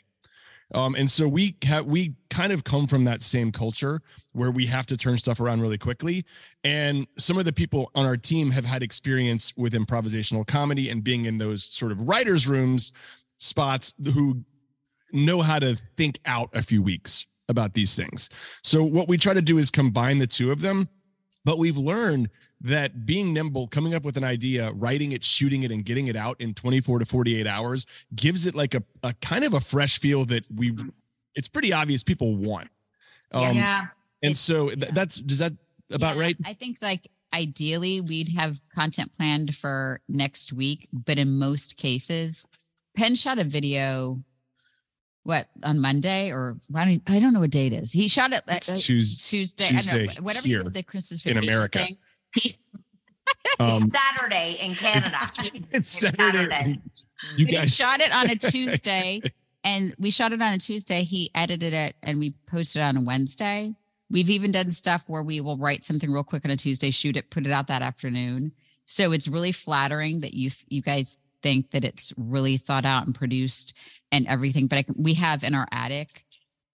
um, 0.72 0.94
and 0.94 1.10
so 1.10 1.26
we 1.26 1.56
have 1.64 1.86
we 1.86 2.14
kind 2.28 2.52
of 2.52 2.64
come 2.64 2.86
from 2.86 3.04
that 3.04 3.22
same 3.22 3.50
culture 3.50 4.00
where 4.32 4.50
we 4.50 4.66
have 4.66 4.86
to 4.86 4.96
turn 4.96 5.16
stuff 5.16 5.40
around 5.40 5.60
really 5.60 5.78
quickly. 5.78 6.24
And 6.62 7.06
some 7.18 7.38
of 7.38 7.44
the 7.44 7.52
people 7.52 7.90
on 7.94 8.06
our 8.06 8.16
team 8.16 8.50
have 8.52 8.64
had 8.64 8.82
experience 8.82 9.52
with 9.56 9.72
improvisational 9.72 10.46
comedy 10.46 10.88
and 10.88 11.02
being 11.02 11.24
in 11.24 11.38
those 11.38 11.64
sort 11.64 11.92
of 11.92 12.06
writers' 12.06 12.46
rooms 12.46 12.92
spots 13.38 13.94
who 14.14 14.44
know 15.12 15.42
how 15.42 15.58
to 15.58 15.76
think 15.96 16.20
out 16.24 16.50
a 16.54 16.62
few 16.62 16.82
weeks 16.82 17.26
about 17.48 17.74
these 17.74 17.96
things. 17.96 18.30
So 18.62 18.84
what 18.84 19.08
we 19.08 19.16
try 19.16 19.34
to 19.34 19.42
do 19.42 19.58
is 19.58 19.70
combine 19.70 20.18
the 20.18 20.26
two 20.26 20.52
of 20.52 20.60
them. 20.60 20.88
But 21.44 21.58
we've 21.58 21.78
learned 21.78 22.28
that 22.62 23.06
being 23.06 23.32
nimble, 23.32 23.66
coming 23.68 23.94
up 23.94 24.02
with 24.04 24.16
an 24.16 24.24
idea, 24.24 24.70
writing 24.72 25.12
it, 25.12 25.24
shooting 25.24 25.62
it, 25.62 25.70
and 25.70 25.84
getting 25.84 26.08
it 26.08 26.16
out 26.16 26.38
in 26.40 26.52
24 26.54 26.98
to 26.98 27.04
48 27.06 27.46
hours 27.46 27.86
gives 28.14 28.46
it 28.46 28.54
like 28.54 28.74
a, 28.74 28.82
a 29.02 29.14
kind 29.22 29.44
of 29.44 29.54
a 29.54 29.60
fresh 29.60 29.98
feel 29.98 30.24
that 30.26 30.44
we 30.54 30.76
it's 31.34 31.48
pretty 31.48 31.72
obvious 31.72 32.02
people 32.02 32.36
want. 32.36 32.68
Um, 33.32 33.56
yeah. 33.56 33.80
And 34.22 34.32
It's- 34.32 34.40
so 34.40 34.70
th- 34.70 34.92
that's 34.92 35.16
does 35.20 35.38
that 35.38 35.52
about 35.90 36.16
Yeah, 36.16 36.22
right? 36.22 36.36
I 36.44 36.52
think 36.54 36.78
like 36.82 37.08
ideally 37.32 38.00
we'd 38.00 38.28
have 38.30 38.60
content 38.74 39.12
planned 39.12 39.54
for 39.56 40.00
next 40.08 40.52
week, 40.52 40.88
but 40.92 41.18
in 41.18 41.38
most 41.38 41.76
cases, 41.76 42.46
Penn 42.96 43.14
shot 43.14 43.38
a 43.38 43.44
video. 43.44 44.22
What 45.22 45.48
on 45.62 45.78
Monday 45.80 46.32
or 46.32 46.56
I 46.74 46.84
don't, 46.86 47.02
I 47.10 47.20
don't 47.20 47.32
know 47.34 47.40
what 47.40 47.50
date 47.50 47.72
it 47.74 47.82
is. 47.82 47.92
He 47.92 48.08
shot 48.08 48.32
it 48.32 48.42
uh, 48.48 48.54
It's 48.56 48.70
uh, 48.70 48.76
Tues- 48.76 49.28
Tuesday. 49.28 49.66
I 49.66 49.68
don't 49.68 49.76
Tuesday 49.78 50.06
know 50.06 50.12
whatever 50.22 50.46
here 50.48 50.58
you 50.58 50.64
did 50.64 50.74
the 50.74 50.82
Christmas 50.82 51.24
in 51.26 51.36
America. 51.36 51.78
Thing. 51.78 51.96
He, 52.34 52.56
Um, 53.58 53.90
Saturday 53.90 54.58
in 54.60 54.74
Canada. 54.74 55.16
it's 55.72 55.88
Saturday. 55.88 56.78
You 57.36 57.46
he 57.46 57.52
guys 57.56 57.74
shot 57.74 58.00
it 58.00 58.14
on 58.14 58.30
a 58.30 58.36
Tuesday, 58.36 59.20
and 59.64 59.94
we 59.98 60.10
shot 60.10 60.32
it 60.32 60.40
on 60.40 60.52
a 60.54 60.58
Tuesday. 60.58 61.02
He 61.04 61.30
edited 61.34 61.72
it 61.74 61.94
and 62.02 62.18
we 62.18 62.34
posted 62.46 62.80
it 62.80 62.84
on 62.84 62.96
a 62.96 63.02
Wednesday. 63.04 63.74
We've 64.10 64.30
even 64.30 64.50
done 64.52 64.70
stuff 64.70 65.04
where 65.06 65.22
we 65.22 65.40
will 65.40 65.56
write 65.58 65.84
something 65.84 66.10
real 66.10 66.24
quick 66.24 66.44
on 66.44 66.50
a 66.50 66.56
Tuesday, 66.56 66.90
shoot 66.90 67.16
it, 67.16 67.30
put 67.30 67.46
it 67.46 67.52
out 67.52 67.66
that 67.68 67.82
afternoon. 67.82 68.52
So 68.86 69.12
it's 69.12 69.28
really 69.28 69.52
flattering 69.52 70.20
that 70.20 70.34
you 70.34 70.50
you 70.68 70.82
guys 70.82 71.18
think 71.42 71.70
that 71.70 71.84
it's 71.84 72.12
really 72.16 72.56
thought 72.56 72.84
out 72.84 73.06
and 73.06 73.14
produced 73.14 73.74
and 74.12 74.26
everything. 74.26 74.66
But 74.66 74.78
I 74.78 74.82
can, 74.82 74.94
we 74.98 75.14
have 75.14 75.44
in 75.44 75.54
our 75.54 75.66
attic 75.72 76.24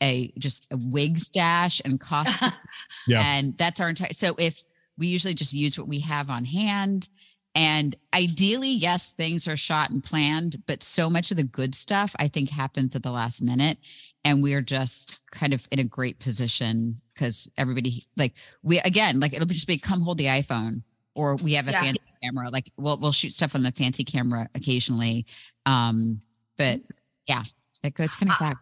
a 0.03 0.33
just 0.38 0.66
a 0.71 0.77
wig 0.77 1.19
stash 1.19 1.83
and 1.85 1.99
costume, 2.01 2.53
Yeah. 3.09 3.23
and 3.25 3.57
that's 3.59 3.81
our 3.81 3.88
entire. 3.88 4.12
So 4.12 4.35
if 4.38 4.62
we 4.98 5.06
usually 5.06 5.35
just 5.35 5.52
use 5.52 5.78
what 5.78 5.88
we 5.88 6.00
have 6.00 6.30
on 6.30 6.44
hand. 6.44 7.09
And 7.54 7.96
ideally, 8.14 8.68
yes, 8.70 9.12
things 9.12 9.48
are 9.48 9.56
shot 9.56 9.90
and 9.90 10.04
planned, 10.04 10.62
but 10.66 10.82
so 10.82 11.09
much 11.09 11.30
of 11.30 11.38
the 11.38 11.44
good 11.44 11.74
stuff 11.74 12.14
I 12.18 12.28
think 12.28 12.50
happens 12.50 12.94
at 12.94 13.02
the 13.02 13.11
last 13.11 13.40
minute. 13.42 13.78
And 14.24 14.42
we're 14.42 14.61
just 14.61 15.22
kind 15.30 15.54
of 15.54 15.66
in 15.70 15.78
a 15.78 15.85
great 15.85 16.18
position 16.18 17.00
because 17.14 17.50
everybody, 17.56 18.04
like, 18.16 18.35
we 18.62 18.78
again, 18.80 19.20
like, 19.20 19.32
it'll 19.32 19.46
just 19.46 19.68
be 19.68 19.78
come 19.78 20.00
hold 20.02 20.18
the 20.18 20.26
iPhone 20.26 20.82
or 21.14 21.37
we 21.37 21.54
have 21.54 21.68
a 21.68 21.70
Yeah. 21.70 21.82
fancy 21.82 22.00
camera. 22.22 22.50
Like, 22.50 22.70
we'll, 22.76 22.98
we'll 22.98 23.12
shoot 23.12 23.32
stuff 23.32 23.54
on 23.54 23.62
the 23.62 23.72
fancy 23.72 24.04
camera 24.04 24.48
occasionally. 24.54 25.24
Um, 25.64 26.20
but 26.59 26.80
yeah, 27.26 27.44
that 27.82 27.94
goes 27.94 28.14
kind 28.16 28.32
of 28.32 28.38
back. 28.38 28.59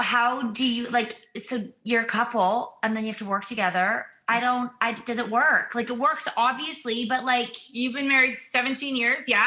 How 0.00 0.50
do 0.50 0.68
you 0.68 0.88
like? 0.88 1.14
So 1.42 1.64
you're 1.84 2.02
a 2.02 2.06
couple, 2.06 2.74
and 2.82 2.96
then 2.96 3.04
you 3.04 3.10
have 3.10 3.18
to 3.18 3.24
work 3.24 3.44
together. 3.44 4.06
I 4.28 4.40
don't. 4.40 4.70
I 4.80 4.92
does 4.92 5.18
it 5.18 5.28
work? 5.28 5.74
Like 5.74 5.90
it 5.90 5.98
works, 5.98 6.26
obviously, 6.36 7.06
but 7.06 7.24
like 7.24 7.54
you've 7.74 7.92
been 7.94 8.08
married 8.08 8.36
17 8.36 8.96
years, 8.96 9.20
yeah? 9.28 9.46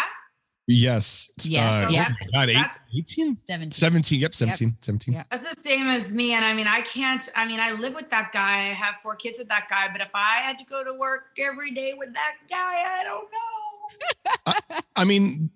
Yes. 0.69 1.31
Yes. 1.43 1.85
Uh, 1.87 1.89
Yep. 1.89 2.07
oh 2.09 2.13
my 2.33 2.39
God, 2.39 2.49
eight, 2.49 2.53
That's- 2.55 2.85
18? 2.93 3.37
17. 3.37 3.71
17. 3.71 4.19
Yep. 4.19 4.35
17. 4.35 4.77
17. 4.81 5.25
That's 5.31 5.55
the 5.55 5.61
same 5.61 5.87
as 5.87 6.13
me. 6.13 6.33
And 6.33 6.43
I 6.43 6.53
mean, 6.53 6.67
I 6.67 6.81
can't, 6.81 7.27
I 7.37 7.47
mean, 7.47 7.59
I 7.61 7.71
live 7.71 7.95
with 7.95 8.09
that 8.09 8.31
guy. 8.33 8.69
I 8.69 8.73
have 8.73 8.95
four 9.01 9.15
kids 9.15 9.39
with 9.39 9.47
that 9.47 9.67
guy. 9.69 9.87
But 9.91 10.01
if 10.01 10.09
I 10.13 10.41
had 10.43 10.59
to 10.59 10.65
go 10.65 10.83
to 10.83 10.93
work 10.93 11.27
every 11.39 11.73
day 11.73 11.93
with 11.97 12.13
that 12.13 12.33
guy, 12.49 12.55
I 12.57 13.03
don't 13.05 13.29
know. 13.31 14.79
I 14.97 15.05
mean, 15.05 15.49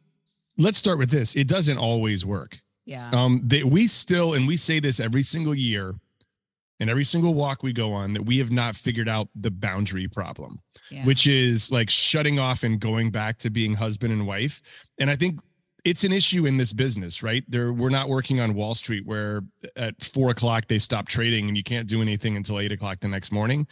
let's 0.57 0.77
start 0.77 0.97
with 0.97 1.09
this. 1.09 1.35
It 1.35 1.47
doesn't 1.49 1.77
always 1.77 2.25
work. 2.25 2.57
Yeah. 2.85 3.09
Um, 3.11 3.41
they, 3.43 3.63
we 3.63 3.87
still, 3.87 4.33
and 4.33 4.47
we 4.47 4.55
say 4.55 4.79
this 4.79 5.01
every 5.01 5.23
single 5.23 5.53
year, 5.53 5.93
and 6.81 6.89
every 6.89 7.03
single 7.05 7.33
walk 7.35 7.61
we 7.63 7.71
go 7.71 7.93
on, 7.93 8.11
that 8.13 8.23
we 8.23 8.37
have 8.39 8.51
not 8.51 8.75
figured 8.75 9.07
out 9.07 9.29
the 9.35 9.51
boundary 9.51 10.07
problem, 10.07 10.59
Yeah. 10.89 11.05
which 11.05 11.27
is 11.27 11.71
like 11.71 11.89
shutting 11.89 12.39
off 12.39 12.63
and 12.63 12.79
going 12.79 13.11
back 13.11 13.37
to 13.39 13.49
being 13.51 13.73
husband 13.75 14.11
and 14.11 14.25
wife. 14.27 14.61
And 14.99 15.09
I 15.09 15.15
think 15.15 15.39
it's 15.85 16.03
an 16.03 16.11
issue 16.11 16.45
in 16.47 16.57
this 16.57 16.73
business, 16.73 17.21
right? 17.23 17.43
There, 17.47 17.71
we're 17.71 17.89
not 17.89 18.09
working 18.09 18.39
on 18.39 18.53
Wall 18.55 18.73
Street 18.75 19.05
where 19.05 19.41
at 19.75 20.03
four 20.03 20.31
o'clock 20.31 20.67
they 20.67 20.77
stop 20.79 21.07
trading 21.07 21.47
and 21.47 21.55
you 21.55 21.63
can't 21.63 21.87
do 21.87 22.01
anything 22.01 22.35
until 22.35 22.59
eight 22.59 22.71
o'clock 22.71 22.99
the 22.99 23.07
next 23.07 23.31
morning. 23.31 23.67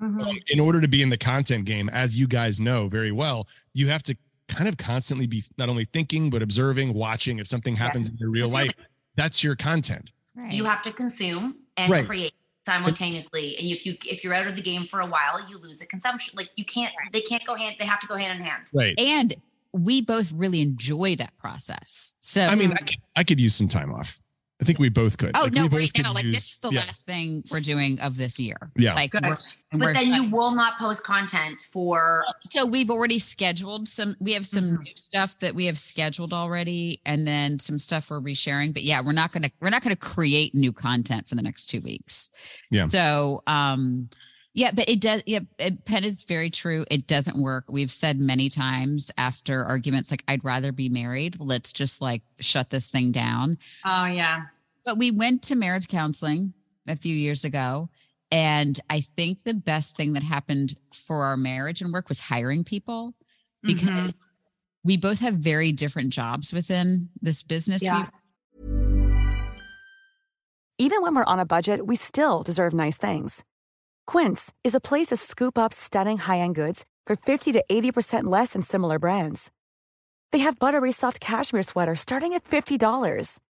Um, 0.00 0.26
in 0.48 0.58
order 0.60 0.80
to 0.80 0.88
be 0.88 1.02
in 1.02 1.10
the 1.10 1.16
content 1.18 1.64
game, 1.66 1.88
as 1.90 2.16
you 2.18 2.26
guys 2.26 2.60
know 2.60 2.88
very 2.88 3.12
well, 3.12 3.46
you 3.74 3.88
have 3.88 4.02
to 4.04 4.16
kind 4.48 4.68
of 4.68 4.76
constantly 4.78 5.26
be 5.26 5.42
not 5.56 5.68
only 5.68 5.84
thinking 5.86 6.28
but 6.30 6.42
observing, 6.42 6.92
watching. 6.94 7.38
If 7.38 7.46
something 7.46 7.74
happens 7.76 8.08
in 8.10 8.16
your 8.18 8.30
real 8.30 8.48
life, 8.48 8.72
that's 9.16 9.44
your 9.44 9.54
content. 9.56 10.10
you 10.50 10.64
have 10.64 10.82
to 10.82 10.90
consume 10.92 11.60
and 11.76 11.92
Right. 11.92 12.04
create 12.04 12.32
simultaneously. 12.66 13.56
And 13.58 13.68
if 13.68 13.84
you 13.86 13.96
if 14.04 14.24
you're 14.24 14.34
out 14.34 14.46
of 14.46 14.56
the 14.56 14.62
game 14.62 14.86
for 14.86 15.00
a 15.00 15.06
while, 15.06 15.40
you 15.48 15.58
lose 15.58 15.78
the 15.78 15.86
consumption. 15.86 16.34
Like 16.36 16.50
you 16.56 16.64
can't. 16.64 16.92
They 17.12 17.20
can't 17.20 17.44
go 17.44 17.54
hand. 17.54 17.76
They 17.78 17.86
have 17.86 18.00
to 18.00 18.06
go 18.06 18.16
hand 18.16 18.38
in 18.38 18.44
hand. 18.44 18.64
Right. 18.72 18.98
And 18.98 19.34
we 19.72 20.00
both 20.00 20.32
really 20.32 20.60
enjoy 20.60 21.16
that 21.16 21.36
process. 21.38 22.14
So 22.20 22.42
I 22.42 22.54
mean, 22.54 22.72
I 22.72 22.76
could, 22.76 22.96
I 23.16 23.24
could 23.24 23.40
use 23.40 23.54
some 23.54 23.68
time 23.68 23.92
off. 23.92 24.20
I 24.64 24.66
think 24.66 24.78
we 24.78 24.88
both 24.88 25.18
could. 25.18 25.32
Oh 25.36 25.42
Like, 25.44 25.52
no, 25.52 25.62
we 25.64 25.68
both 25.68 25.80
right 25.80 25.94
could 25.94 26.02
now, 26.04 26.14
like 26.14 26.24
this 26.26 26.52
is 26.52 26.58
the 26.58 26.70
yeah. 26.70 26.80
last 26.80 27.06
thing 27.06 27.44
we're 27.50 27.60
doing 27.60 28.00
of 28.00 28.16
this 28.16 28.40
year. 28.40 28.56
Yeah. 28.76 28.94
Like 28.94 29.12
we're, 29.14 29.20
and 29.72 29.80
we're- 29.80 29.92
But 29.92 30.00
then 30.00 30.12
you 30.12 30.30
will 30.30 30.52
not 30.54 30.78
post 30.78 31.04
content 31.04 31.60
for. 31.72 32.24
so 32.42 32.64
we've 32.66 32.90
already 32.90 33.18
scheduled 33.18 33.86
some 33.88 34.16
we 34.20 34.32
have 34.32 34.46
some 34.46 34.64
Mm-hmm. 34.64 34.82
new 34.82 34.92
stuff 34.96 35.38
that 35.40 35.54
we 35.54 35.66
have 35.66 35.78
scheduled 35.78 36.32
already 36.32 37.00
and 37.04 37.26
then 37.26 37.58
some 37.58 37.78
stuff 37.78 38.10
we're 38.10 38.20
resharing. 38.20 38.72
But 38.72 38.82
yeah, 38.84 39.00
we're 39.04 39.12
not 39.12 39.32
gonna 39.32 39.50
we're 39.60 39.70
not 39.70 39.82
gonna 39.82 39.96
create 39.96 40.54
new 40.54 40.72
content 40.72 41.28
for 41.28 41.34
the 41.34 41.42
next 41.42 41.66
two 41.66 41.80
weeks. 41.82 42.30
Yeah. 42.70 42.86
So 42.86 43.42
um 43.46 44.08
yeah, 44.56 44.70
but 44.72 44.88
it 44.88 45.00
does 45.00 45.20
yeah, 45.26 45.40
it, 45.58 45.84
Penn 45.84 46.04
is 46.04 46.22
very 46.22 46.48
true. 46.48 46.84
It 46.88 47.08
doesn't 47.08 47.42
work. 47.42 47.64
We've 47.68 47.90
said 47.90 48.20
many 48.20 48.48
times 48.48 49.10
after 49.18 49.64
arguments 49.64 50.12
like 50.12 50.22
I'd 50.28 50.44
rather 50.44 50.70
be 50.70 50.88
married. 50.88 51.40
Let's 51.40 51.72
just 51.72 52.00
like 52.00 52.22
shut 52.38 52.70
this 52.70 52.88
thing 52.88 53.10
down. 53.10 53.58
Oh, 53.84 54.04
yeah. 54.06 54.42
But 54.84 54.98
we 54.98 55.10
went 55.10 55.42
to 55.44 55.54
marriage 55.54 55.88
counseling 55.88 56.52
a 56.86 56.96
few 56.96 57.14
years 57.14 57.44
ago. 57.44 57.88
And 58.30 58.78
I 58.90 59.00
think 59.00 59.44
the 59.44 59.54
best 59.54 59.96
thing 59.96 60.12
that 60.14 60.22
happened 60.22 60.76
for 60.92 61.24
our 61.24 61.36
marriage 61.36 61.80
and 61.80 61.92
work 61.92 62.08
was 62.08 62.20
hiring 62.20 62.64
people 62.64 63.14
because 63.62 64.12
Mhm. 64.12 64.32
we 64.82 64.96
both 64.96 65.20
have 65.20 65.34
very 65.34 65.72
different 65.72 66.10
jobs 66.12 66.52
within 66.52 67.08
this 67.22 67.42
business. 67.42 67.82
Yeah. 67.82 68.06
Even 70.78 71.02
when 71.02 71.14
we're 71.14 71.24
on 71.24 71.38
a 71.38 71.46
budget, 71.46 71.86
we 71.86 71.96
still 71.96 72.42
deserve 72.42 72.74
nice 72.74 72.98
things. 72.98 73.44
Quince 74.06 74.52
is 74.64 74.74
a 74.74 74.80
place 74.80 75.06
to 75.08 75.16
scoop 75.16 75.56
up 75.56 75.72
stunning 75.72 76.18
high-end 76.18 76.56
goods 76.56 76.84
for 77.06 77.14
50 77.16 77.52
to 77.52 77.64
80% 77.70 78.24
less 78.24 78.52
than 78.54 78.62
similar 78.62 78.98
brands. 78.98 79.50
They 80.32 80.40
have 80.40 80.58
buttery 80.58 80.90
soft 80.92 81.20
cashmere 81.20 81.62
sweaters 81.62 82.00
starting 82.00 82.34
at 82.34 82.42
$50, 82.44 83.38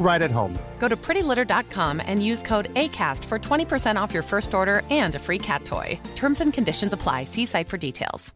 right 0.00 0.22
at 0.22 0.30
home. 0.32 0.58
Go 0.80 0.88
to 0.88 0.96
prettylitter.com 0.96 2.02
and 2.04 2.24
use 2.24 2.42
code 2.42 2.72
ACAST 2.74 3.24
for 3.24 3.38
20% 3.38 3.94
off 4.00 4.12
your 4.12 4.24
first 4.24 4.54
order 4.54 4.82
and 4.90 5.14
a 5.14 5.18
free 5.20 5.38
cat 5.38 5.64
toy. 5.64 6.00
Terms 6.16 6.40
and 6.40 6.52
conditions 6.52 6.92
apply. 6.92 7.24
See 7.24 7.46
site 7.46 7.68
for 7.68 7.76
details. 7.76 8.34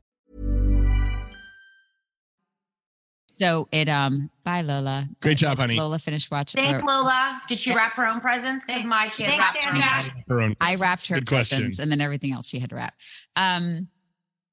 So 3.37 3.67
it 3.73 3.89
um 3.89 4.31
bye 4.45 4.61
Lola. 4.61 5.09
Great 5.21 5.39
job, 5.39 5.59
honey. 5.59 5.75
Lola 5.75 5.99
finished 5.99 6.31
watching. 6.31 6.61
Thanks, 6.63 6.85
or- 6.85 6.87
Lola. 6.87 7.43
Did 7.49 7.59
she 7.59 7.75
wrap 7.75 7.95
her 7.97 8.07
own 8.07 8.21
presents? 8.21 8.65
Because 8.65 8.85
my 8.85 9.09
kid 9.09 9.27
Thanks, 9.27 9.39
wrapped 9.65 9.77
Sandra. 9.77 10.23
Her 10.29 10.41
own 10.41 10.55
I 10.61 10.77
wrapped 10.77 11.09
her 11.09 11.17
Good 11.17 11.27
question. 11.27 11.59
presents 11.59 11.79
and 11.81 11.91
then 11.91 12.01
everything 12.01 12.33
else 12.33 12.47
she 12.47 12.61
had 12.61 12.71
to 12.71 12.77
wrap. 12.77 12.95
Um, 13.35 13.89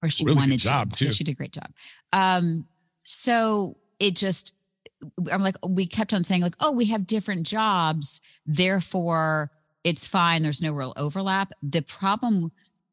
or 0.01 0.09
she 0.09 0.23
Really 0.25 0.33
good 0.35 0.39
wanted 0.41 0.59
job, 0.61 0.93
to. 0.93 1.05
Yeah, 1.05 1.09
too. 1.11 1.13
she 1.13 1.23
did 1.23 1.33
a 1.33 1.35
great 1.35 1.51
job. 1.51 1.71
Um, 2.11 2.65
so 3.03 3.77
it 3.99 4.15
just, 4.15 4.55
I'm 5.31 5.41
like, 5.41 5.55
we 5.67 5.85
kept 5.87 6.13
on 6.13 6.23
saying 6.23 6.41
like, 6.41 6.55
oh, 6.59 6.71
we 6.71 6.85
have 6.85 7.07
different 7.07 7.45
jobs, 7.45 8.21
therefore 8.45 9.51
it's 9.83 10.07
fine. 10.07 10.43
There's 10.43 10.61
no 10.61 10.73
real 10.73 10.93
overlap. 10.95 11.51
The 11.63 11.81
problem 11.81 12.51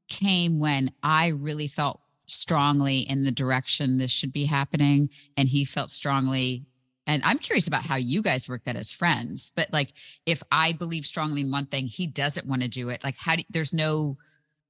came 0.09 0.59
when 0.59 0.91
I 1.03 1.29
really 1.29 1.67
felt 1.67 2.01
strongly 2.27 3.01
in 3.01 3.25
the 3.25 3.31
direction 3.31 3.99
this 3.99 4.11
should 4.11 4.33
be 4.33 4.45
happening, 4.45 5.11
and 5.37 5.49
he 5.49 5.65
felt 5.65 5.91
strongly. 5.91 6.65
And 7.07 7.23
I'm 7.25 7.39
curious 7.39 7.67
about 7.67 7.85
how 7.85 7.97
you 7.97 8.23
guys 8.23 8.49
work 8.49 8.65
that 8.65 8.77
as 8.77 8.93
friends. 8.93 9.53
But 9.55 9.73
like, 9.73 9.93
if 10.27 10.43
I 10.53 10.73
believe 10.73 11.07
strongly 11.07 11.41
in 11.41 11.51
one 11.51 11.67
thing, 11.67 11.87
he 11.87 12.07
doesn't 12.07 12.47
want 12.47 12.63
to 12.63 12.69
do 12.69 12.91
it. 12.91 13.03
Like, 13.03 13.17
how 13.19 13.37
do 13.37 13.43
there's 13.51 13.73
no 13.73 14.19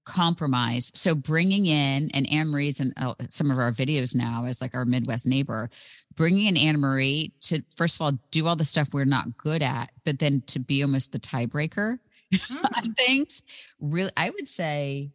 compromise. 0.08 0.90
So 0.94 1.14
bringing 1.14 1.66
in 1.66 2.10
and 2.14 2.28
Anne 2.32 2.48
Marie's 2.48 2.80
in 2.80 2.92
uh, 2.96 3.14
some 3.28 3.50
of 3.50 3.58
our 3.58 3.70
videos 3.72 4.14
now 4.14 4.44
as 4.46 4.60
like 4.60 4.74
our 4.74 4.84
Midwest 4.84 5.26
neighbor, 5.26 5.68
bringing 6.14 6.46
in 6.46 6.56
Anne 6.56 6.80
Marie 6.80 7.32
to 7.42 7.62
first 7.76 7.96
of 7.96 8.02
all 8.02 8.12
do 8.30 8.46
all 8.46 8.56
the 8.56 8.64
stuff 8.64 8.88
we're 8.92 9.04
not 9.04 9.36
good 9.36 9.62
at, 9.62 9.90
but 10.04 10.18
then 10.18 10.42
to 10.46 10.58
be 10.58 10.82
almost 10.82 11.12
the 11.12 11.18
tiebreaker 11.18 11.98
on 12.74 12.92
things. 12.94 13.42
Really, 13.80 14.10
I 14.16 14.30
would 14.30 14.48
say, 14.48 15.10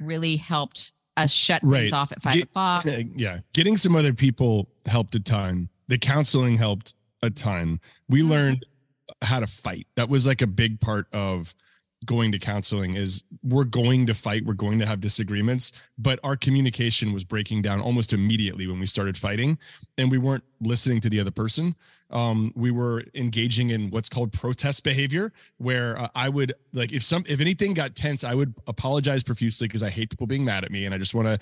really 0.00 0.36
helped 0.36 0.92
us 1.16 1.32
shut 1.32 1.60
things 1.62 1.92
off 1.92 2.12
at 2.12 2.22
five 2.22 2.34
Get- 2.36 2.44
o'clock. 2.44 2.84
Yeah. 3.16 3.40
Getting 3.52 3.76
some 3.76 3.96
other 3.96 4.12
people 4.14 4.68
helped 4.86 5.14
a 5.16 5.20
ton. 5.20 5.68
The 5.88 5.98
counseling 5.98 6.56
helped 6.56 6.94
a 7.22 7.30
ton. 7.30 7.80
We 8.08 8.20
Mm-hmm. 8.20 8.30
learned 8.30 8.66
how 9.22 9.40
to 9.40 9.46
fight. 9.48 9.86
That 9.96 10.08
was 10.08 10.26
like 10.28 10.42
a 10.42 10.46
big 10.46 10.80
part 10.80 11.06
of 11.12 11.54
going 12.04 12.32
to 12.32 12.38
counseling 12.38 12.96
is 12.96 13.24
we're 13.42 13.64
going 13.64 14.06
to 14.06 14.14
fight, 14.14 14.44
we're 14.44 14.54
going 14.54 14.78
to 14.78 14.86
have 14.86 15.00
disagreements, 15.00 15.72
but 15.98 16.20
our 16.22 16.36
communication 16.36 17.12
was 17.12 17.24
breaking 17.24 17.62
down 17.62 17.80
almost 17.80 18.12
immediately 18.12 18.66
when 18.66 18.78
we 18.78 18.86
started 18.86 19.16
fighting 19.16 19.58
and 19.96 20.10
we 20.10 20.18
weren't 20.18 20.44
listening 20.60 21.00
to 21.00 21.10
the 21.10 21.20
other 21.20 21.30
person. 21.30 21.74
Um, 22.10 22.52
we 22.54 22.70
were 22.70 23.04
engaging 23.14 23.70
in 23.70 23.90
what's 23.90 24.08
called 24.08 24.32
protest 24.32 24.82
behavior 24.82 25.32
where 25.58 25.98
uh, 25.98 26.08
I 26.14 26.30
would 26.30 26.54
like 26.72 26.90
if 26.92 27.02
some 27.02 27.22
if 27.28 27.40
anything 27.40 27.74
got 27.74 27.94
tense, 27.94 28.24
I 28.24 28.34
would 28.34 28.54
apologize 28.66 29.22
profusely 29.22 29.68
because 29.68 29.82
I 29.82 29.90
hate 29.90 30.08
people 30.08 30.26
being 30.26 30.42
mad 30.42 30.64
at 30.64 30.70
me 30.70 30.86
and 30.86 30.94
I 30.94 30.98
just 30.98 31.14
want 31.14 31.28
to 31.28 31.38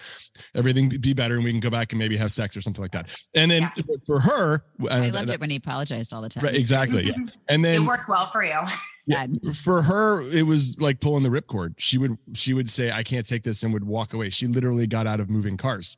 everything 0.56 0.88
be 0.88 1.12
better 1.12 1.36
and 1.36 1.44
we 1.44 1.52
can 1.52 1.60
go 1.60 1.70
back 1.70 1.92
and 1.92 2.00
maybe 2.00 2.16
have 2.16 2.32
sex 2.32 2.56
or 2.56 2.62
something 2.62 2.82
like 2.82 2.90
that. 2.92 3.16
And 3.34 3.48
then 3.48 3.70
for 4.06 4.18
her, 4.18 4.64
I 4.90 5.08
loved 5.10 5.30
it 5.30 5.38
when 5.38 5.50
he 5.50 5.56
apologized 5.56 6.12
all 6.12 6.20
the 6.20 6.28
time. 6.28 6.44
Right, 6.44 6.56
exactly. 6.56 7.06
Yeah. 7.06 7.12
And 7.48 7.62
then 7.62 7.82
it 7.82 7.86
worked 7.86 8.08
well 8.08 8.26
for 8.26 8.42
you. 8.42 8.58
yeah, 9.06 9.26
for 9.54 9.82
her, 9.82 10.22
it 10.22 10.42
was 10.42 10.80
like 10.80 11.00
pulling 11.00 11.22
the 11.22 11.28
ripcord. 11.28 11.74
She 11.78 11.96
would 11.96 12.18
she 12.34 12.54
would 12.54 12.68
say, 12.68 12.90
"I 12.90 13.02
can't 13.02 13.26
take 13.26 13.44
this," 13.44 13.62
and 13.62 13.72
would 13.72 13.84
walk 13.84 14.12
away. 14.12 14.30
She 14.30 14.46
literally 14.46 14.86
got 14.86 15.06
out 15.06 15.20
of 15.20 15.30
moving 15.30 15.56
cars. 15.56 15.96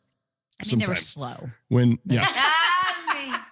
I 0.61 0.69
mean, 0.69 0.81
they 0.81 0.87
were 0.87 0.97
slow. 0.97 1.49
When 1.69 1.99
yeah, 2.05 2.27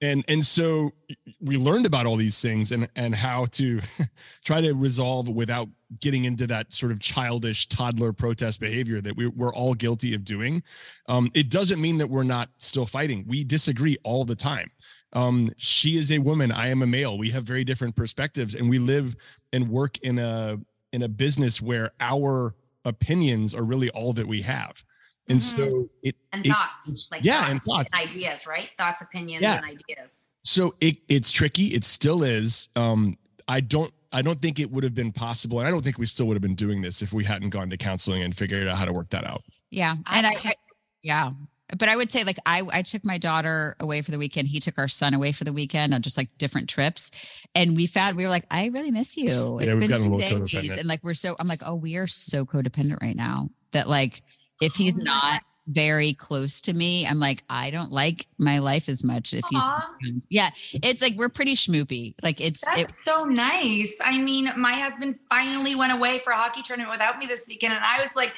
and 0.00 0.24
and 0.28 0.44
so 0.44 0.92
we 1.40 1.56
learned 1.56 1.86
about 1.86 2.06
all 2.06 2.16
these 2.16 2.40
things 2.40 2.72
and 2.72 2.88
and 2.96 3.14
how 3.14 3.46
to 3.46 3.80
try 4.44 4.60
to 4.60 4.72
resolve 4.72 5.28
without 5.28 5.68
getting 6.00 6.24
into 6.24 6.46
that 6.46 6.72
sort 6.72 6.92
of 6.92 7.00
childish 7.00 7.66
toddler 7.68 8.12
protest 8.12 8.60
behavior 8.60 9.00
that 9.00 9.16
we, 9.16 9.26
we're 9.26 9.54
all 9.54 9.72
guilty 9.72 10.14
of 10.14 10.22
doing 10.22 10.62
um, 11.08 11.30
it 11.32 11.48
doesn't 11.48 11.80
mean 11.80 11.96
that 11.96 12.10
we're 12.10 12.22
not 12.22 12.50
still 12.58 12.84
fighting 12.84 13.24
we 13.26 13.42
disagree 13.42 13.96
all 14.04 14.22
the 14.24 14.34
time 14.34 14.68
um, 15.14 15.50
she 15.56 15.96
is 15.96 16.12
a 16.12 16.18
woman 16.18 16.52
i 16.52 16.68
am 16.68 16.82
a 16.82 16.86
male 16.86 17.16
we 17.18 17.30
have 17.30 17.44
very 17.44 17.64
different 17.64 17.96
perspectives 17.96 18.54
and 18.54 18.68
we 18.68 18.78
live 18.78 19.16
and 19.52 19.68
work 19.68 19.98
in 19.98 20.18
a 20.18 20.56
in 20.92 21.02
a 21.02 21.08
business 21.08 21.62
where 21.62 21.92
our 22.00 22.54
opinions 22.84 23.54
are 23.54 23.62
really 23.64 23.90
all 23.90 24.12
that 24.12 24.26
we 24.26 24.42
have 24.42 24.82
and 25.28 25.42
so 25.42 25.88
it 26.02 26.14
and 26.32 26.46
it- 26.46 26.50
thoughts, 26.50 27.08
like 27.10 27.24
yeah 27.24 27.40
thoughts 27.40 27.50
and 27.50 27.62
thoughts 27.62 27.88
ideas, 27.94 28.46
right? 28.46 28.70
Thoughts, 28.78 29.02
opinions, 29.02 29.42
Yeah. 29.42 29.56
and 29.56 29.64
ideas. 29.66 30.30
so 30.42 30.74
it 30.80 30.96
it's 31.08 31.30
tricky 31.30 31.66
it 31.68 31.84
still 31.84 32.22
is 32.22 32.68
um 32.76 33.16
i 33.46 33.60
don't 33.60 33.92
i 34.12 34.22
don't 34.22 34.40
think 34.40 34.58
it 34.58 34.70
would 34.70 34.84
have 34.84 34.94
been 34.94 35.12
possible 35.12 35.58
and 35.58 35.68
i 35.68 35.70
don't 35.70 35.82
think 35.82 35.98
we 35.98 36.06
still 36.06 36.26
would 36.28 36.34
have 36.34 36.42
been 36.42 36.54
doing 36.54 36.80
this 36.80 37.02
if 37.02 37.12
we 37.12 37.24
hadn't 37.24 37.50
gone 37.50 37.68
to 37.68 37.76
counseling 37.76 38.22
and 38.22 38.34
figured 38.36 38.66
out 38.68 38.78
how 38.78 38.84
to 38.86 38.92
work 38.92 39.08
that 39.10 39.24
out 39.26 39.42
Yeah. 39.70 39.96
And 40.10 40.26
I, 40.26 40.32
I 40.44 40.54
yeah. 41.02 41.30
But 41.76 41.88
I 41.88 41.96
would 41.96 42.10
say 42.10 42.24
like 42.24 42.38
I 42.46 42.62
I 42.72 42.82
took 42.82 43.04
my 43.04 43.18
daughter 43.18 43.76
away 43.80 44.00
for 44.02 44.10
the 44.10 44.18
weekend. 44.18 44.48
He 44.48 44.60
took 44.60 44.78
our 44.78 44.88
son 44.88 45.12
away 45.12 45.32
for 45.32 45.44
the 45.44 45.52
weekend 45.52 45.92
on 45.92 46.02
just 46.02 46.16
like 46.16 46.30
different 46.38 46.68
trips. 46.68 47.10
And 47.54 47.76
we 47.76 47.86
found 47.86 48.16
we 48.16 48.22
were 48.22 48.30
like, 48.30 48.46
I 48.50 48.66
really 48.68 48.90
miss 48.90 49.16
you. 49.16 49.58
It's 49.58 49.66
Yeah, 49.66 49.74
we've 49.74 49.80
been 49.80 49.90
gotten 49.90 50.06
a 50.06 50.08
two 50.08 50.16
little 50.16 50.46
days. 50.46 50.78
And 50.78 50.88
like 50.88 51.00
we're 51.02 51.14
so 51.14 51.36
I'm 51.38 51.48
like, 51.48 51.62
oh, 51.64 51.74
we 51.74 51.96
are 51.96 52.06
so 52.06 52.46
codependent 52.46 53.02
right 53.02 53.16
now 53.16 53.50
that 53.72 53.88
like 53.88 54.22
if 54.60 54.74
he's 54.74 54.94
oh 54.94 55.02
not 55.02 55.42
very 55.68 56.14
close 56.14 56.62
to 56.62 56.72
me, 56.72 57.06
I'm 57.06 57.20
like, 57.20 57.44
I 57.50 57.70
don't 57.70 57.92
like 57.92 58.26
my 58.38 58.58
life 58.58 58.88
as 58.88 59.04
much 59.04 59.34
if 59.34 59.44
Aw. 59.54 59.96
yeah. 60.30 60.48
It's 60.72 61.02
like 61.02 61.14
we're 61.14 61.28
pretty 61.28 61.54
schmoopy. 61.54 62.14
Like 62.22 62.40
it's 62.40 62.62
That's 62.62 62.80
it, 62.80 62.88
so 62.88 63.24
nice. 63.24 63.96
I 64.02 64.18
mean, 64.18 64.50
my 64.56 64.72
husband 64.72 65.18
finally 65.28 65.74
went 65.74 65.92
away 65.92 66.20
for 66.20 66.32
a 66.32 66.36
hockey 66.36 66.62
tournament 66.62 66.90
without 66.90 67.18
me 67.18 67.26
this 67.26 67.46
weekend, 67.46 67.74
and 67.74 67.84
I 67.84 68.00
was 68.02 68.16
like, 68.16 68.34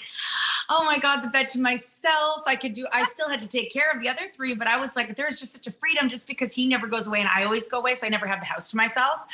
"Oh 0.68 0.84
my 0.84 0.98
god, 0.98 1.20
the 1.20 1.28
bed 1.28 1.46
to 1.48 1.60
myself." 1.60 2.42
I 2.46 2.56
could 2.56 2.72
do. 2.72 2.86
I 2.92 3.04
still 3.04 3.28
had 3.28 3.40
to 3.42 3.48
take 3.48 3.72
care 3.72 3.90
of 3.94 4.02
the 4.02 4.08
other 4.08 4.28
three, 4.34 4.54
but 4.54 4.66
I 4.66 4.80
was 4.80 4.96
like, 4.96 5.14
"There's 5.14 5.38
just 5.38 5.52
such 5.52 5.66
a 5.68 5.72
freedom, 5.72 6.08
just 6.08 6.26
because 6.26 6.52
he 6.52 6.66
never 6.66 6.88
goes 6.88 7.06
away 7.06 7.20
and 7.20 7.28
I 7.28 7.44
always 7.44 7.68
go 7.68 7.78
away, 7.78 7.94
so 7.94 8.06
I 8.06 8.10
never 8.10 8.26
have 8.26 8.40
the 8.40 8.46
house 8.46 8.70
to 8.70 8.76
myself." 8.76 9.26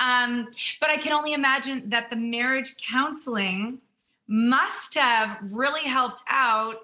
Um, 0.00 0.48
but 0.80 0.90
I 0.90 0.96
can 0.96 1.12
only 1.12 1.32
imagine 1.32 1.88
that 1.90 2.10
the 2.10 2.16
marriage 2.16 2.76
counseling 2.76 3.80
must 4.26 4.94
have 4.94 5.38
really 5.52 5.86
helped 5.88 6.22
out 6.30 6.76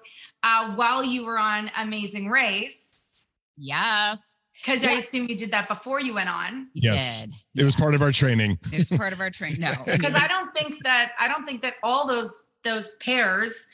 uh, 0.43 0.71
while 0.75 1.03
you 1.03 1.25
were 1.25 1.37
on 1.37 1.69
Amazing 1.77 2.29
Race. 2.29 3.17
Yes. 3.57 4.35
Because 4.53 4.83
I 4.83 4.91
assume 4.91 5.27
you 5.27 5.35
did 5.35 5.51
that 5.51 5.67
before 5.67 5.99
you 6.01 6.13
went 6.13 6.29
on. 6.29 6.67
yes 6.75 7.25
it 7.55 7.63
was 7.63 7.75
part 7.75 7.95
of 7.95 8.01
our 8.03 8.11
training 8.11 8.59
it 8.71 8.77
was 8.79 8.89
part 8.91 9.11
of 9.13 9.19
our 9.19 9.29
training. 9.31 9.59
No. 9.59 9.71
because 9.85 10.13
I 10.15 10.27
don't 10.27 10.51
think 10.55 10.83
that 10.83 11.13
I 11.19 11.27
don't 11.27 11.45
think 11.45 11.61
that 11.63 11.75
all 11.83 12.07
those 12.07 12.43
those 12.63 12.89
pairs 12.99 13.67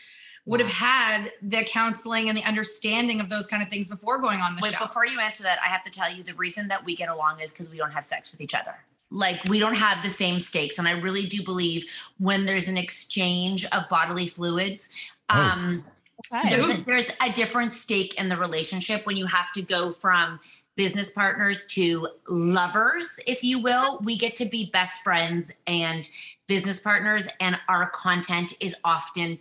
would 0.45 0.61
have 0.61 0.71
had 0.71 1.29
the 1.41 1.61
counseling 1.65 2.29
and 2.29 2.37
the 2.37 2.43
understanding 2.45 3.19
of 3.19 3.27
those 3.27 3.45
kind 3.47 3.61
of 3.61 3.67
things 3.67 3.89
before 3.89 4.17
going 4.21 4.39
on 4.39 4.55
the 4.55 4.61
Wait, 4.63 4.71
show. 4.73 4.85
before 4.85 5.05
you 5.05 5.19
answer 5.19 5.43
that, 5.43 5.59
I 5.61 5.67
have 5.67 5.83
to 5.83 5.91
tell 5.91 6.09
you 6.09 6.23
the 6.23 6.35
reason 6.35 6.69
that 6.69 6.85
we 6.85 6.95
get 6.95 7.09
along 7.09 7.41
is 7.41 7.51
because 7.51 7.69
we 7.69 7.75
don't 7.75 7.91
have 7.91 8.05
sex 8.05 8.31
with 8.31 8.39
each 8.39 8.55
other. 8.55 8.73
Like 9.11 9.41
we 9.49 9.59
don't 9.59 9.75
have 9.75 10.01
the 10.03 10.09
same 10.09 10.39
stakes, 10.39 10.79
and 10.79 10.87
I 10.87 10.93
really 11.01 11.25
do 11.25 11.43
believe 11.43 11.83
when 12.17 12.45
there's 12.45 12.69
an 12.69 12.77
exchange 12.77 13.65
of 13.65 13.89
bodily 13.89 14.27
fluids, 14.27 14.87
Oh. 15.29 15.37
um, 15.37 15.73
Okay. 15.79 15.89
There's, 16.31 16.79
a, 16.79 16.83
there's 16.83 17.11
a 17.21 17.31
different 17.31 17.73
stake 17.73 18.19
in 18.19 18.29
the 18.29 18.37
relationship 18.37 19.05
when 19.05 19.17
you 19.17 19.25
have 19.25 19.51
to 19.53 19.61
go 19.61 19.91
from 19.91 20.39
business 20.75 21.11
partners 21.11 21.65
to 21.65 22.07
lovers, 22.29 23.19
if 23.25 23.43
you 23.43 23.59
will. 23.59 23.99
We 24.03 24.17
get 24.17 24.35
to 24.37 24.45
be 24.45 24.69
best 24.71 25.01
friends 25.01 25.53
and 25.65 26.09
business 26.47 26.79
partners, 26.79 27.27
and 27.39 27.59
our 27.67 27.89
content 27.89 28.53
is 28.61 28.75
often 28.83 29.39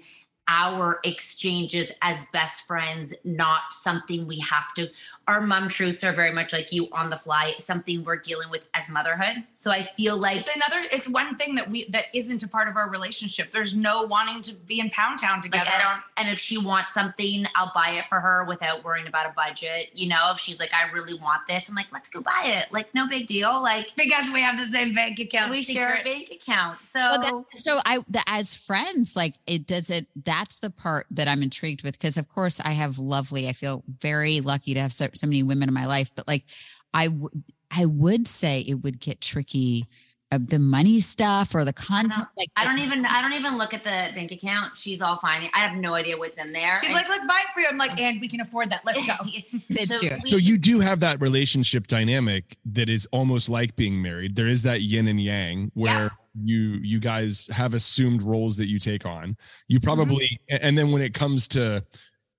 our 0.49 1.01
exchanges 1.05 1.91
as 2.03 2.27
best 2.27 2.67
friends, 2.67 3.15
not 3.25 3.73
something 3.73 4.27
we 4.27 4.39
have 4.41 4.73
to. 4.75 4.89
Our 5.27 5.41
mom 5.41 5.69
truths 5.69 6.05
are 6.05 6.13
very 6.13 6.33
much 6.33 6.53
like 6.53 6.73
you 6.73 6.89
on 6.93 7.11
the 7.11 7.17
fly, 7.17 7.55
something 7.59 8.05
we're 8.05 8.17
dealing 8.17 8.49
with 8.51 8.69
as 8.75 8.89
motherhood. 8.89 9.43
So 9.55 9.71
I 9.71 9.83
feel 9.97 10.17
like 10.19 10.39
it's 10.39 10.55
another 10.55 10.87
it's 10.93 11.09
one 11.09 11.37
thing 11.37 11.57
that 11.57 11.69
we 11.69 11.87
that 11.87 12.05
isn't 12.15 12.43
a 12.43 12.49
part 12.49 12.69
of 12.69 12.77
our 12.77 12.89
relationship. 12.91 13.51
There's 13.51 13.75
no 13.75 14.03
wanting 14.03 14.41
to 14.43 14.55
be 14.55 14.79
in 14.79 14.91
Pound 14.91 15.19
Town 15.19 15.41
together. 15.41 15.65
Like 15.65 15.81
I 15.81 15.83
don't, 15.83 16.03
and 16.17 16.29
if 16.29 16.39
she 16.39 16.59
wants 16.59 16.95
something, 16.95 17.45
I'll 17.55 17.73
buy 17.75 17.97
it 17.99 18.05
for 18.09 18.21
her 18.21 18.47
without 18.47 18.85
worrying 18.85 19.07
about 19.09 19.29
a 19.29 19.33
budget. 19.35 19.91
You 19.95 20.09
know, 20.09 20.31
if 20.33 20.39
she's 20.39 20.61
like, 20.61 20.71
I 20.73 20.91
really 20.93 21.19
want 21.21 21.47
this, 21.49 21.69
I'm 21.69 21.75
like, 21.75 21.93
let's 21.93 22.09
go 22.09 22.21
buy 22.21 22.43
it. 22.45 22.73
Like, 22.73 22.95
no 22.95 23.09
big 23.09 23.27
deal. 23.27 23.61
Like 23.63 23.95
because 23.97 24.31
we 24.33 24.41
have 24.41 24.57
the 24.57 24.65
same 24.65 24.95
bank 24.95 25.19
account. 25.19 25.51
We 25.51 25.63
share 25.63 25.99
a 26.01 26.05
bank 26.05 26.31
account. 26.31 26.79
So 26.85 27.01
Well, 27.01 27.47
so 27.51 27.81
I 27.85 27.99
the, 28.09 28.23
as 28.29 28.55
friends, 28.55 29.17
like 29.17 29.35
it 29.47 29.67
does 29.67 29.91
it. 29.91 30.07
That's 30.39 30.59
the 30.59 30.69
part 30.71 31.07
that 31.13 31.29
I'm 31.29 31.43
intrigued 31.43 31.83
with 31.83 31.99
because, 31.99 32.19
of 32.19 32.29
course, 32.29 32.61
I 32.63 32.73
have 32.73 32.99
lovely. 32.99 33.49
I 33.49 33.53
feel 33.53 33.83
very 34.01 34.41
lucky 34.41 34.75
to 34.75 34.81
have 34.81 34.93
so, 34.93 35.07
so 35.15 35.27
many 35.27 35.43
women 35.43 35.69
in 35.69 35.75
my 35.75 35.87
life, 35.87 36.13
but 36.15 36.29
like 36.29 36.45
I 36.93 37.09
would, 37.09 37.33
I 37.71 37.87
would 37.87 38.29
say 38.29 38.61
it 38.61 38.83
would 38.83 39.01
get 39.01 39.23
tricky 39.23 39.85
of 40.33 40.49
the 40.49 40.59
money 40.59 40.99
stuff 40.99 41.55
or 41.55 41.65
the 41.65 41.73
content. 41.73 42.27
Like 42.37 42.49
I 42.57 42.65
don't 42.65 42.79
even, 42.81 43.07
I 43.07 43.23
don't 43.23 43.33
even 43.33 43.57
look 43.57 43.73
at 43.73 43.85
the 43.85 44.13
bank 44.15 44.33
account. 44.33 44.77
She's 44.77 45.01
all 45.01 45.17
fine. 45.17 45.49
I 45.55 45.61
have 45.61 45.77
no 45.77 45.95
idea 45.95 46.19
what's 46.19 46.43
in 46.43 46.53
there. 46.53 46.75
She's 46.77 46.87
And- 46.87 46.95
like, 46.95 47.09
let's 47.09 47.25
buy 47.27 47.41
it 47.47 47.53
for 47.55 47.61
you. 47.61 47.67
I'm 47.71 47.79
like, 47.79 48.01
and 48.01 48.21
we 48.21 48.29
can 48.29 48.41
afford 48.41 48.71
that. 48.71 48.83
Let's 48.85 49.07
go. 49.07 49.13
Let's 49.71 49.89
So 49.91 49.99
do 49.99 50.09
it. 50.09 50.27
so 50.27 50.37
you 50.37 50.59
do 50.59 50.81
have 50.81 51.01
that 51.01 51.21
relationship 51.21 51.87
dynamic 51.87 52.57
that 52.67 52.89
is 52.89 53.07
almost 53.13 53.49
like 53.49 53.75
being 53.77 54.01
married 54.01 54.35
there 54.37 54.47
is 54.47 54.63
that 54.63 54.83
yin 54.83 55.09
and 55.09 55.21
yang 55.21 55.71
where 55.75 56.11
you 56.35 56.79
you 56.83 56.99
guys 56.99 57.49
have 57.53 57.75
assumed 57.75 58.23
roles 58.23 58.57
that 58.57 58.67
you 58.69 58.79
take 58.79 59.05
on 59.07 59.37
you 59.69 59.79
mm-hmm. 59.79 59.85
probably 59.85 60.41
and 60.49 60.77
then 60.77 60.93
when 60.93 61.03
it 61.03 61.15
comes 61.15 61.49
to 61.49 61.85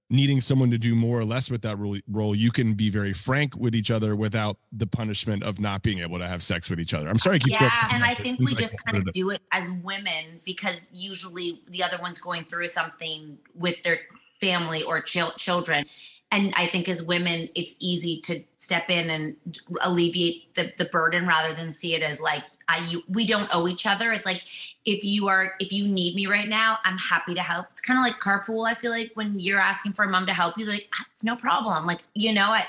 needing 0.09 0.39
someone 0.41 0.71
to 0.71 0.77
do 0.77 0.95
more 0.95 1.19
or 1.19 1.25
less 1.25 1.51
with 1.51 1.61
that 1.63 1.77
role, 2.07 2.35
you 2.35 2.51
can 2.51 2.73
be 2.73 2.89
very 2.89 3.13
frank 3.13 3.55
with 3.55 3.75
each 3.75 3.91
other 3.91 4.15
without 4.15 4.57
the 4.71 4.87
punishment 4.87 5.43
of 5.43 5.59
not 5.59 5.83
being 5.83 5.99
able 5.99 6.17
to 6.17 6.27
have 6.27 6.41
sex 6.41 6.69
with 6.69 6.79
each 6.79 6.93
other 6.93 7.07
i'm 7.09 7.19
sorry 7.19 7.39
yeah, 7.47 7.87
and 7.91 8.03
I 8.03 8.13
think 8.15 8.39
we 8.39 8.47
like 8.47 8.57
just 8.57 8.83
kind 8.85 8.97
of 8.97 9.11
do 9.13 9.29
it 9.29 9.41
as 9.51 9.71
women 9.83 10.41
because 10.45 10.87
usually 10.91 11.61
the 11.67 11.83
other 11.83 11.97
one's 12.01 12.19
going 12.19 12.45
through 12.45 12.67
something 12.67 13.37
with 13.55 13.81
their 13.83 13.99
family 14.39 14.83
or 14.83 15.01
chil- 15.01 15.33
children. 15.37 15.85
And 16.31 16.53
I 16.55 16.67
think 16.67 16.89
as 16.89 17.03
women, 17.03 17.47
it's 17.55 17.75
easy 17.79 18.19
to 18.21 18.39
step 18.57 18.89
in 18.89 19.09
and 19.09 19.35
alleviate 19.81 20.53
the, 20.55 20.73
the 20.77 20.85
burden 20.85 21.25
rather 21.25 21.53
than 21.53 21.71
see 21.71 21.95
it 21.95 22.03
as 22.03 22.19
like 22.19 22.43
I 22.67 22.79
you 22.87 23.03
we 23.09 23.25
don't 23.25 23.49
owe 23.53 23.67
each 23.67 23.85
other. 23.85 24.11
It's 24.11 24.25
like 24.25 24.43
if 24.85 25.03
you 25.03 25.27
are 25.27 25.55
if 25.59 25.71
you 25.71 25.87
need 25.87 26.15
me 26.15 26.27
right 26.27 26.47
now, 26.47 26.79
I'm 26.83 26.97
happy 26.97 27.33
to 27.33 27.41
help. 27.41 27.67
It's 27.71 27.81
kind 27.81 27.99
of 27.99 28.03
like 28.03 28.19
carpool. 28.19 28.67
I 28.69 28.73
feel 28.73 28.91
like 28.91 29.11
when 29.15 29.39
you're 29.39 29.59
asking 29.59 29.93
for 29.93 30.05
a 30.05 30.09
mom 30.09 30.25
to 30.25 30.33
help 30.33 30.57
you, 30.57 30.65
like 30.67 30.87
"Ah, 30.95 31.05
it's 31.09 31.23
no 31.23 31.35
problem. 31.35 31.85
Like 31.85 32.03
you 32.13 32.33
know, 32.33 32.49
I 32.49 32.65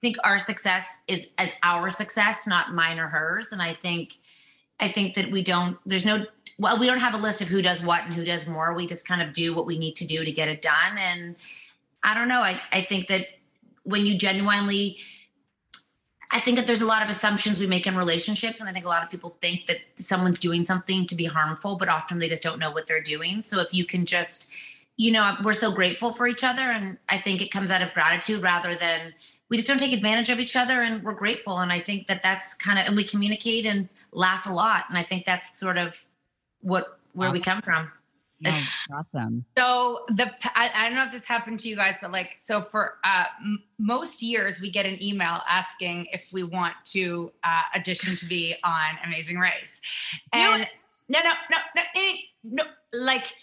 think 0.00 0.16
our 0.24 0.38
success 0.38 1.02
is 1.08 1.28
as 1.38 1.52
our 1.62 1.90
success, 1.90 2.46
not 2.46 2.72
mine 2.74 2.98
or 2.98 3.08
hers. 3.08 3.52
And 3.52 3.62
I 3.62 3.74
think 3.74 4.14
I 4.82 4.88
think 4.88 5.14
that 5.14 5.30
we 5.30 5.42
don't, 5.42 5.78
there's 5.86 6.04
no, 6.04 6.26
well, 6.58 6.76
we 6.76 6.86
don't 6.86 6.98
have 6.98 7.14
a 7.14 7.18
list 7.18 7.40
of 7.40 7.48
who 7.48 7.62
does 7.62 7.84
what 7.84 8.04
and 8.04 8.12
who 8.12 8.24
does 8.24 8.48
more. 8.48 8.74
We 8.74 8.84
just 8.84 9.06
kind 9.06 9.22
of 9.22 9.32
do 9.32 9.54
what 9.54 9.64
we 9.64 9.78
need 9.78 9.94
to 9.96 10.04
do 10.04 10.24
to 10.24 10.32
get 10.32 10.48
it 10.48 10.60
done. 10.60 10.98
And 10.98 11.36
I 12.02 12.14
don't 12.14 12.26
know. 12.26 12.42
I, 12.42 12.60
I 12.72 12.82
think 12.82 13.06
that 13.06 13.26
when 13.84 14.04
you 14.06 14.18
genuinely, 14.18 14.98
I 16.32 16.40
think 16.40 16.56
that 16.56 16.66
there's 16.66 16.80
a 16.80 16.86
lot 16.86 17.02
of 17.02 17.10
assumptions 17.10 17.60
we 17.60 17.66
make 17.66 17.86
in 17.86 17.96
relationships. 17.96 18.60
And 18.60 18.68
I 18.68 18.72
think 18.72 18.86
a 18.86 18.88
lot 18.88 19.02
of 19.02 19.10
people 19.10 19.36
think 19.40 19.66
that 19.66 19.76
someone's 19.96 20.38
doing 20.38 20.64
something 20.64 21.06
to 21.06 21.14
be 21.14 21.26
harmful, 21.26 21.76
but 21.76 21.88
often 21.88 22.18
they 22.18 22.28
just 22.28 22.42
don't 22.42 22.58
know 22.58 22.70
what 22.70 22.86
they're 22.86 23.02
doing. 23.02 23.42
So 23.42 23.60
if 23.60 23.74
you 23.74 23.84
can 23.84 24.06
just 24.06 24.50
you 24.96 25.10
know, 25.10 25.36
we're 25.42 25.52
so 25.52 25.72
grateful 25.72 26.12
for 26.12 26.26
each 26.26 26.44
other. 26.44 26.62
And 26.62 26.98
I 27.08 27.18
think 27.18 27.40
it 27.40 27.50
comes 27.50 27.70
out 27.70 27.82
of 27.82 27.92
gratitude 27.94 28.42
rather 28.42 28.74
than 28.74 29.14
we 29.48 29.56
just 29.56 29.68
don't 29.68 29.78
take 29.78 29.92
advantage 29.92 30.30
of 30.30 30.38
each 30.38 30.54
other 30.56 30.82
and 30.82 31.02
we're 31.02 31.14
grateful. 31.14 31.58
And 31.58 31.72
I 31.72 31.80
think 31.80 32.06
that 32.06 32.22
that's 32.22 32.54
kind 32.54 32.78
of, 32.78 32.86
and 32.86 32.96
we 32.96 33.04
communicate 33.04 33.66
and 33.66 33.88
laugh 34.12 34.46
a 34.46 34.52
lot. 34.52 34.84
And 34.88 34.98
I 34.98 35.02
think 35.02 35.24
that's 35.24 35.58
sort 35.58 35.78
of 35.78 36.06
what, 36.60 36.98
where 37.14 37.30
we 37.30 37.40
come 37.40 37.60
from. 37.62 37.90
awesome. 38.92 39.44
So 39.56 40.04
the 40.08 40.30
I, 40.54 40.70
I 40.74 40.88
don't 40.88 40.96
know 40.96 41.04
if 41.04 41.12
this 41.12 41.26
happened 41.26 41.60
to 41.60 41.68
you 41.68 41.76
guys, 41.76 41.96
but 42.00 42.12
like 42.12 42.36
so 42.38 42.60
for 42.60 42.98
uh, 43.04 43.24
m- 43.40 43.62
most 43.78 44.22
years 44.22 44.60
we 44.60 44.70
get 44.70 44.86
an 44.86 45.02
email 45.02 45.38
asking 45.48 46.06
if 46.12 46.30
we 46.32 46.42
want 46.42 46.74
to 46.84 47.32
uh, 47.44 47.62
audition 47.76 48.16
to 48.16 48.26
be 48.26 48.54
on 48.64 48.98
Amazing 49.04 49.38
Race, 49.38 49.80
and 50.32 50.66
no, 51.08 51.18
no, 51.22 51.30
no, 51.50 51.56
no, 51.76 51.82
eh, 51.96 52.16
no, 52.44 52.64
like, 52.94 53.34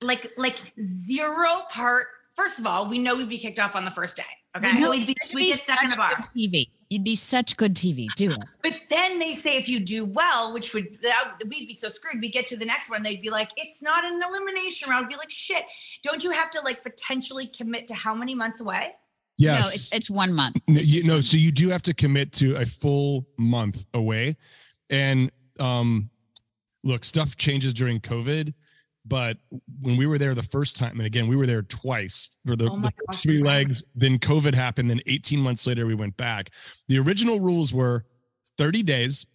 like, 0.00 0.30
like 0.36 0.56
zero 0.80 1.62
part. 1.70 2.06
First 2.34 2.58
of 2.58 2.66
all, 2.66 2.88
we 2.88 2.98
know 2.98 3.16
we'd 3.16 3.28
be 3.28 3.38
kicked 3.38 3.58
off 3.60 3.76
on 3.76 3.84
the 3.84 3.90
first 3.90 4.16
day. 4.16 4.22
Okay, 4.56 4.72
You 4.74 4.80
know, 4.80 4.90
we'd 4.90 5.06
be, 5.06 5.16
you'd 5.30 5.36
be 5.36 5.48
get 5.48 5.58
stuck 5.58 5.82
in 5.84 5.92
a 5.92 5.96
bar. 5.96 6.10
TV. 6.10 6.68
You'd 6.90 7.02
be 7.04 7.16
such 7.16 7.56
good 7.56 7.74
TV. 7.74 8.06
Do 8.16 8.30
it. 8.32 8.38
But 8.62 8.74
then 8.88 9.18
they 9.18 9.34
say 9.34 9.56
if 9.56 9.68
you 9.68 9.80
do 9.80 10.04
well, 10.04 10.52
which 10.52 10.74
would 10.74 10.98
that, 11.02 11.34
we'd 11.48 11.66
be 11.66 11.74
so 11.74 11.88
screwed. 11.88 12.20
We 12.20 12.28
get 12.30 12.46
to 12.48 12.56
the 12.56 12.64
next 12.64 12.88
one, 12.90 13.02
they'd 13.02 13.20
be 13.22 13.30
like, 13.30 13.50
"It's 13.56 13.82
not 13.82 14.04
an 14.04 14.20
elimination 14.22 14.90
round." 14.90 15.06
I'd 15.06 15.08
be 15.10 15.16
like, 15.16 15.30
"Shit! 15.30 15.64
Don't 16.02 16.22
you 16.22 16.30
have 16.30 16.50
to 16.50 16.60
like 16.60 16.82
potentially 16.82 17.46
commit 17.46 17.88
to 17.88 17.94
how 17.94 18.14
many 18.14 18.34
months 18.34 18.60
away?" 18.60 18.88
No, 19.40 19.52
Yes. 19.54 19.74
it's, 19.74 19.92
it's 19.92 20.10
one 20.10 20.32
month. 20.32 20.56
N- 20.68 20.78
you 20.80 21.02
know, 21.04 21.20
so 21.20 21.36
you 21.36 21.50
do 21.50 21.68
have 21.70 21.82
to 21.82 21.94
commit 21.94 22.30
to 22.34 22.54
a 22.56 22.64
full 22.66 23.26
month 23.38 23.86
away. 23.94 24.36
And 24.90 25.30
um 25.58 26.10
look, 26.84 27.04
stuff 27.04 27.36
changes 27.36 27.74
during 27.74 27.98
COVID, 27.98 28.54
but 29.06 29.36
when 29.80 29.96
we 29.96 30.06
were 30.06 30.18
there 30.18 30.34
the 30.34 30.42
first 30.42 30.76
time, 30.76 30.98
and 30.98 31.06
again, 31.06 31.26
we 31.26 31.36
were 31.36 31.46
there 31.46 31.62
twice 31.62 32.38
for 32.46 32.56
the, 32.56 32.70
Oh 32.70 32.78
the 32.78 32.92
gosh, 33.06 33.18
three 33.18 33.42
legs, 33.42 33.84
then 33.94 34.18
COVID 34.18 34.54
happened, 34.54 34.90
then 34.90 35.00
18 35.06 35.38
months 35.40 35.66
later 35.66 35.86
we 35.86 35.94
went 35.94 36.16
back. 36.16 36.50
The 36.88 36.98
original 36.98 37.40
rules 37.40 37.74
were 37.74 38.04
30 38.58 38.82
days. 38.82 39.26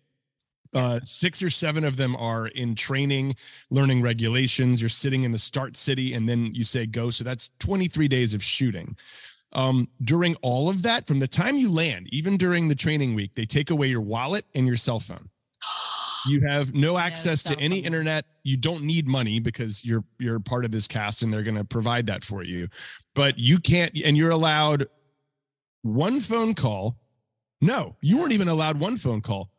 Uh, 0.74 1.00
six 1.02 1.42
or 1.42 1.50
seven 1.50 1.84
of 1.84 1.98
them 1.98 2.16
are 2.16 2.48
in 2.48 2.76
training, 2.76 3.36
learning 3.72 4.04
regulations. 4.04 4.82
You're 4.82 4.90
sitting 4.90 5.24
in 5.24 5.32
the 5.32 5.40
start 5.40 5.76
city, 5.76 6.14
and 6.14 6.30
then 6.30 6.54
you 6.54 6.64
say 6.64 6.86
go. 6.86 7.10
So 7.10 7.24
that's 7.24 7.50
23 7.60 8.08
days 8.08 8.34
of 8.36 8.44
shooting 8.44 8.96
um, 9.54 9.88
during 10.04 10.36
all 10.42 10.70
of 10.70 10.84
that, 10.84 11.08
from 11.08 11.20
the 11.20 11.28
time 11.28 11.56
you 11.56 11.72
land, 11.72 12.08
even 12.12 12.38
during 12.38 12.68
the 12.68 12.76
training 12.76 13.16
week, 13.16 13.36
they 13.36 13.46
take 13.46 13.70
away 13.70 13.88
your 13.88 14.02
wallet 14.02 14.46
and 14.54 14.68
your 14.68 14.76
cell 14.76 15.00
phone. 15.00 15.30
You 16.28 16.42
have 16.42 16.74
no 16.74 16.98
access 16.98 17.44
to 17.44 17.58
any 17.60 17.78
phone. 17.80 17.86
internet. 17.86 18.26
You 18.44 18.58
don't 18.58 18.84
need 18.84 19.08
money 19.08 19.40
because 19.40 19.84
you're 19.86 20.04
you're 20.20 20.40
part 20.40 20.66
of 20.66 20.72
this 20.72 20.88
cast 20.88 21.24
and 21.24 21.32
they're 21.34 21.44
going 21.44 21.56
to 21.58 21.64
provide 21.64 22.08
that 22.08 22.24
for 22.24 22.44
you. 22.44 22.68
But 23.16 23.38
you 23.40 23.60
can't, 23.60 23.92
and 24.04 24.16
you're 24.18 24.32
allowed 24.32 24.88
one 25.82 26.20
phone 26.20 26.54
call. 26.54 26.98
No, 27.62 27.96
you 28.02 28.18
weren't 28.18 28.32
even 28.32 28.48
allowed 28.48 28.80
one 28.80 28.98
phone 28.98 29.22
call. 29.22 29.50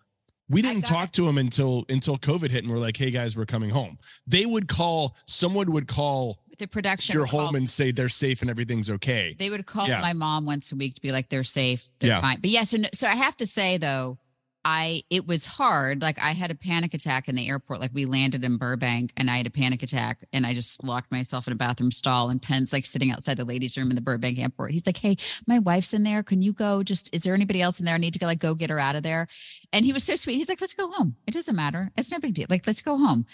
We 0.48 0.62
didn't 0.62 0.82
talk 0.82 1.12
to 1.12 1.24
them 1.26 1.38
until 1.38 1.84
until 1.88 2.18
COVID 2.18 2.50
hit, 2.50 2.64
and 2.64 2.72
we're 2.72 2.78
like, 2.78 2.96
"Hey 2.96 3.10
guys, 3.10 3.36
we're 3.36 3.46
coming 3.46 3.70
home." 3.70 3.98
They 4.26 4.46
would 4.46 4.66
call. 4.68 5.16
Someone 5.26 5.70
would 5.72 5.86
call 5.86 6.42
The 6.58 6.66
production. 6.66 7.12
your 7.12 7.22
would 7.22 7.30
call- 7.30 7.46
home 7.46 7.54
and 7.54 7.70
say 7.70 7.92
they're 7.92 8.08
safe 8.08 8.40
and 8.40 8.50
everything's 8.50 8.90
okay. 8.90 9.36
They 9.38 9.48
would 9.50 9.64
call 9.66 9.86
Yeah. 9.86 10.00
my 10.00 10.12
mom 10.12 10.46
once 10.46 10.72
a 10.72 10.76
week 10.76 10.94
to 10.94 11.00
be 11.00 11.12
like, 11.12 11.28
they're 11.28 11.44
safe, 11.44 11.88
they're 12.00 12.10
Yeah. 12.10 12.20
fine. 12.20 12.40
But 12.40 12.50
yeah, 12.50 12.64
so 12.64 12.78
so 12.92 13.06
I 13.06 13.14
have 13.14 13.36
to 13.36 13.46
say 13.46 13.78
though, 13.78 14.18
I 14.64 15.02
it 15.08 15.26
was 15.26 15.46
hard. 15.46 16.02
Like 16.02 16.18
I 16.18 16.32
had 16.32 16.50
a 16.50 16.54
panic 16.54 16.92
attack 16.92 17.28
in 17.28 17.34
the 17.34 17.48
airport. 17.48 17.80
Like 17.80 17.92
we 17.94 18.04
landed 18.04 18.44
in 18.44 18.58
Burbank 18.58 19.12
and 19.16 19.30
I 19.30 19.36
had 19.38 19.46
a 19.46 19.50
panic 19.50 19.82
attack 19.82 20.22
and 20.32 20.44
I 20.44 20.52
just 20.52 20.84
locked 20.84 21.10
myself 21.10 21.46
in 21.46 21.52
a 21.52 21.56
bathroom 21.56 21.90
stall 21.90 22.28
and 22.28 22.42
Penn's 22.42 22.72
like 22.72 22.84
sitting 22.84 23.10
outside 23.10 23.38
the 23.38 23.44
ladies' 23.44 23.78
room 23.78 23.88
in 23.88 23.96
the 23.96 24.02
Burbank 24.02 24.38
airport. 24.38 24.72
He's 24.72 24.86
like, 24.86 24.98
Hey, 24.98 25.16
my 25.46 25.58
wife's 25.60 25.94
in 25.94 26.02
there. 26.02 26.22
Can 26.22 26.42
you 26.42 26.52
go? 26.52 26.82
Just 26.82 27.14
is 27.14 27.22
there 27.22 27.34
anybody 27.34 27.62
else 27.62 27.80
in 27.80 27.86
there? 27.86 27.94
I 27.94 27.98
need 27.98 28.12
to 28.12 28.18
go 28.18 28.26
like 28.26 28.38
go 28.38 28.54
get 28.54 28.70
her 28.70 28.78
out 28.78 28.96
of 28.96 29.02
there. 29.02 29.28
And 29.72 29.84
he 29.84 29.92
was 29.92 30.04
so 30.04 30.16
sweet. 30.16 30.36
He's 30.36 30.48
like, 30.48 30.60
Let's 30.60 30.74
go 30.74 30.90
home. 30.90 31.16
It 31.26 31.32
doesn't 31.32 31.56
matter. 31.56 31.90
It's 31.96 32.12
no 32.12 32.18
big 32.18 32.34
deal. 32.34 32.46
Like, 32.50 32.66
let's 32.66 32.82
go 32.82 32.98
home. 32.98 33.24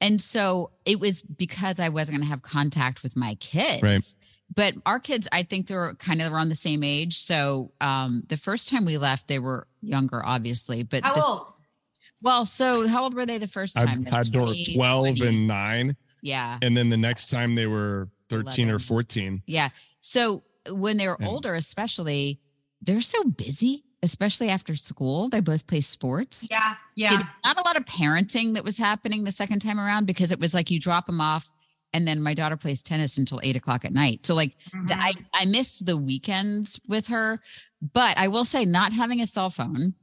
And 0.00 0.20
so 0.20 0.72
it 0.84 1.00
was 1.00 1.22
because 1.22 1.80
I 1.80 1.88
wasn't 1.88 2.18
gonna 2.18 2.28
have 2.28 2.42
contact 2.42 3.02
with 3.02 3.16
my 3.16 3.34
kids 3.36 3.82
Right. 3.82 4.02
But 4.54 4.74
our 4.86 5.00
kids 5.00 5.26
i 5.32 5.42
think 5.42 5.66
they're 5.66 5.94
kind 5.94 6.22
of 6.22 6.32
around 6.32 6.48
the 6.48 6.54
same 6.54 6.82
age. 6.84 7.18
So 7.18 7.72
um 7.80 8.22
the 8.28 8.36
first 8.36 8.68
time 8.68 8.84
we 8.84 8.98
left 8.98 9.28
they 9.28 9.38
were 9.38 9.66
younger 9.82 10.24
obviously 10.24 10.82
but 10.82 11.04
How 11.04 11.14
this- 11.14 11.24
old? 11.24 11.42
well 12.22 12.46
so 12.46 12.86
how 12.88 13.02
old 13.04 13.14
were 13.14 13.26
they 13.26 13.38
the 13.38 13.48
first 13.48 13.76
time? 13.76 13.88
I've 13.88 14.04
The 14.04 14.10
had 14.10 14.32
door 14.32 14.46
20, 14.46 14.74
12 14.74 15.16
20? 15.18 15.26
and 15.28 15.46
9 15.46 15.96
yeah. 16.22 16.58
And 16.62 16.76
then 16.76 16.88
the 16.90 16.96
next 16.96 17.30
time 17.30 17.54
they 17.54 17.66
were 17.66 18.08
13 18.30 18.70
or 18.70 18.78
14 18.78 19.42
yeah. 19.46 19.68
So 20.00 20.42
when 20.70 20.96
they 20.96 21.06
were 21.06 21.16
Yeah. 21.20 21.28
older 21.28 21.54
especially 21.54 22.40
they're 22.82 23.00
so 23.00 23.24
busy 23.24 23.82
especially 24.02 24.50
after 24.50 24.76
school. 24.76 25.28
They 25.28 25.40
both 25.40 25.66
play 25.66 25.80
sports. 25.80 26.46
Yeah, 26.50 26.74
yeah. 26.94 27.14
It- 27.18 27.26
not 27.44 27.58
a 27.58 27.62
lot 27.62 27.76
of 27.76 27.86
parenting 27.86 28.54
that 28.54 28.62
was 28.62 28.76
happening 28.78 29.24
the 29.24 29.32
second 29.32 29.60
time 29.60 29.80
around 29.80 30.06
because 30.06 30.30
it 30.30 30.38
was 30.38 30.54
like 30.54 30.70
you 30.70 30.78
drop 30.78 31.06
them 31.06 31.20
off 31.20 31.50
and 31.92 32.06
then 32.06 32.22
my 32.22 32.34
daughter 32.34 32.56
plays 32.56 32.82
tennis 32.82 33.18
until 33.18 33.40
eight 33.42 33.56
o'clock 33.56 33.84
at 33.84 33.92
night. 33.92 34.26
So 34.26 34.34
like 34.34 34.54
I, 34.74 35.12
Mm-hmm. 35.12 35.22
I 35.34 35.44
missed 35.46 35.86
the 35.86 35.96
weekends 35.96 36.78
with 36.88 37.06
her, 37.08 37.40
but 37.92 38.16
I 38.18 38.28
will 38.28 38.44
say 38.44 38.64
not 38.64 38.92
having 38.92 39.20
a 39.20 39.26
cell 39.26 39.50
phone 39.50 39.94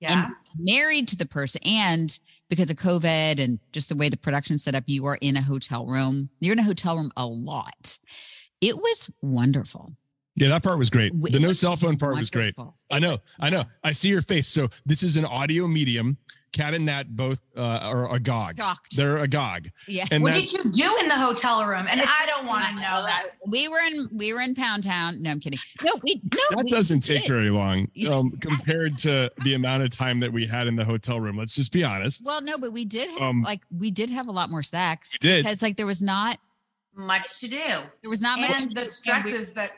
Yeah. 0.00 0.24
and 0.26 0.34
married 0.58 1.08
to 1.08 1.16
the 1.16 1.26
person 1.26 1.60
and 1.64 2.18
because 2.50 2.70
of 2.70 2.76
COVID 2.78 3.38
and 3.40 3.58
just 3.72 3.90
the 3.90 3.96
way 3.96 4.08
the 4.08 4.16
production 4.16 4.56
set 4.58 4.74
up, 4.74 4.84
you 4.86 5.04
are 5.04 5.18
in 5.20 5.36
a 5.36 5.42
hotel 5.42 5.86
room. 5.86 6.30
You're 6.40 6.54
in 6.54 6.58
a 6.58 6.62
hotel 6.64 6.96
room 6.96 7.10
a 7.16 7.26
lot. 7.26 7.98
It 8.62 8.74
was 8.76 9.10
wonderful. 9.22 9.92
yeah 10.36 10.48
that 10.48 10.62
part 10.62 10.78
was 10.78 10.88
great 10.88 11.12
W- 11.12 11.30
the 11.32 11.38
it 11.38 11.42
no 11.46 11.52
cell 11.52 11.76
phone 11.76 11.96
part 11.96 12.16
was 12.16 12.30
great 12.30 12.56
wonderful. 12.56 12.76
i 12.90 12.98
know 13.00 13.18
i 13.40 13.50
know 13.50 13.64
i 13.84 13.90
see 13.92 14.08
your 14.08 14.20
face 14.22 14.46
so 14.48 14.68
this 14.86 15.02
is 15.02 15.16
an 15.16 15.24
audio 15.24 15.66
medium 15.66 16.16
cat 16.58 16.74
and 16.74 16.84
nat 16.86 17.16
both 17.16 17.40
uh, 17.56 17.80
are 17.82 18.12
agog 18.14 18.56
Shocked. 18.58 18.96
they're 18.96 19.18
agog 19.18 19.68
Yeah. 19.86 20.04
and 20.10 20.22
what 20.22 20.32
that, 20.34 20.40
did 20.40 20.52
you 20.52 20.64
do 20.72 20.96
in 21.02 21.08
the 21.08 21.14
hotel 21.16 21.64
room? 21.64 21.86
And 21.90 22.00
I 22.02 22.24
don't 22.26 22.46
want 22.46 22.64
to 22.66 22.74
know 22.74 22.80
that. 23.06 23.22
We 23.48 23.68
were 23.68 23.78
in 23.86 24.08
we 24.12 24.32
were 24.32 24.40
in 24.40 24.54
Pound 24.54 24.84
Town. 24.84 25.22
No, 25.22 25.30
I'm 25.30 25.40
kidding. 25.40 25.58
No, 25.84 25.92
we 26.02 26.20
no. 26.24 26.56
that 26.56 26.64
we 26.64 26.70
doesn't 26.70 27.00
take 27.00 27.26
very 27.28 27.50
long 27.50 27.88
um, 28.10 28.32
compared 28.40 28.98
to 28.98 29.30
the 29.44 29.54
amount 29.54 29.82
of 29.84 29.90
time 29.90 30.20
that 30.20 30.32
we 30.32 30.46
had 30.46 30.66
in 30.66 30.74
the 30.76 30.84
hotel 30.84 31.20
room 31.20 31.36
let's 31.38 31.54
just 31.54 31.72
be 31.72 31.84
honest 31.84 32.24
Well, 32.26 32.40
no, 32.42 32.58
but 32.58 32.72
we 32.72 32.84
did 32.84 33.08
have, 33.10 33.22
Um, 33.22 33.42
like 33.42 33.60
we 33.70 33.90
did 33.90 34.10
have 34.10 34.26
a 34.28 34.32
lot 34.32 34.50
more 34.50 34.62
sex. 34.62 35.12
We 35.14 35.18
did. 35.28 35.44
because 35.44 35.62
like 35.62 35.76
there 35.76 35.86
was 35.86 36.02
not 36.02 36.38
Much 36.96 37.38
to 37.40 37.48
do. 37.48 37.56
there 38.02 38.10
was 38.10 38.20
not 38.20 38.40
much 38.40 38.50
And 38.50 38.72
the 38.72 38.84
stresses 38.86 39.52
that 39.54 39.72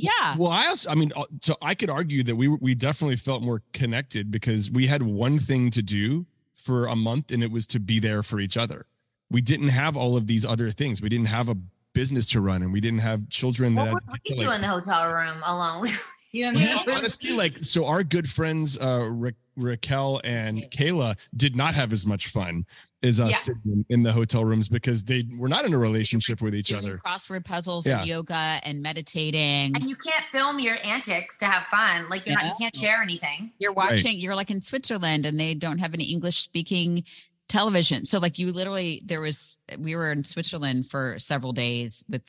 Yeah. 0.00 0.34
Well, 0.38 0.50
I 0.50 0.66
also, 0.66 0.90
I 0.90 0.94
mean, 0.94 1.12
uh, 1.14 1.24
so 1.42 1.56
I 1.60 1.74
could 1.74 1.90
argue 1.90 2.22
that 2.22 2.36
we 2.36 2.48
we 2.48 2.74
definitely 2.74 3.16
felt 3.16 3.42
more 3.42 3.62
connected 3.72 4.30
because 4.30 4.70
we 4.70 4.86
had 4.86 5.02
one 5.02 5.38
thing 5.38 5.70
to 5.70 5.82
do 5.82 6.26
for 6.54 6.86
a 6.86 6.96
month, 6.96 7.30
and 7.30 7.42
it 7.42 7.50
was 7.50 7.66
to 7.68 7.80
be 7.80 8.00
there 8.00 8.22
for 8.22 8.40
each 8.40 8.56
other. 8.56 8.86
We 9.30 9.40
didn't 9.42 9.68
have 9.68 9.96
all 9.96 10.16
of 10.16 10.26
these 10.26 10.44
other 10.44 10.70
things. 10.70 11.02
We 11.02 11.08
didn't 11.08 11.26
have 11.26 11.48
a 11.48 11.56
business 11.92 12.28
to 12.30 12.40
run, 12.40 12.62
and 12.62 12.72
we 12.72 12.80
didn't 12.80 13.00
have 13.00 13.28
children 13.28 13.74
that. 13.74 13.92
What 13.92 14.02
would 14.08 14.20
we 14.28 14.38
do 14.38 14.50
in 14.50 14.62
the 14.62 14.68
hotel 14.68 15.12
room 15.12 15.42
alone? 15.44 15.88
you 16.32 16.50
know 16.50 16.58
what 16.58 16.62
I 16.62 16.86
mean? 16.86 16.96
honestly, 16.96 17.36
like, 17.36 17.58
so 17.62 17.86
our 17.86 18.02
good 18.02 18.28
friends 18.28 18.78
uh, 18.78 19.08
Ra- 19.10 19.30
Raquel 19.56 20.20
and 20.24 20.58
Cayla 20.70 21.16
did 21.36 21.56
not 21.56 21.74
have 21.74 21.92
as 21.92 22.06
much 22.06 22.28
fun 22.28 22.64
as 23.02 23.18
us 23.20 23.30
Yeah. 23.30 23.36
sitting 23.36 23.84
in 23.88 24.02
the 24.02 24.12
hotel 24.12 24.44
rooms 24.44 24.68
because 24.68 25.04
they 25.04 25.26
were 25.38 25.48
not 25.48 25.64
in 25.64 25.72
a 25.72 25.78
relationship 25.78 26.42
with 26.42 26.54
each 26.54 26.72
other. 26.72 26.98
crossword 26.98 27.44
puzzles 27.44 27.86
Yeah. 27.86 27.98
and 28.00 28.06
yoga 28.08 28.60
and 28.62 28.82
meditating. 28.82 29.74
and 29.74 29.88
you 29.88 29.96
can't 29.96 30.24
film 30.32 30.60
your 30.60 30.76
antics 30.84 31.38
to 31.38 31.46
have 31.46 31.66
fun. 31.68 32.08
Like 32.10 32.26
you're 32.26 32.36
not, 32.36 32.44
you 32.46 32.52
can't 32.60 32.76
share 32.76 33.02
anything. 33.02 33.52
You're 33.58 33.72
Right. 33.72 33.92
watching, 34.02 34.18
you're 34.18 34.34
like 34.34 34.50
in 34.50 34.60
Switzerland 34.60 35.24
and 35.26 35.40
they 35.40 35.54
don't 35.54 35.78
have 35.78 35.94
any 35.94 36.04
English 36.04 36.38
speaking 36.40 37.04
television. 37.48 38.04
So 38.04 38.18
like 38.18 38.38
you 38.38 38.52
literally 38.52 39.02
there 39.04 39.20
was 39.20 39.56
we 39.78 39.96
were 39.96 40.12
in 40.12 40.22
Switzerland 40.24 40.86
for 40.88 41.18
several 41.18 41.52
days 41.52 42.04
with 42.08 42.22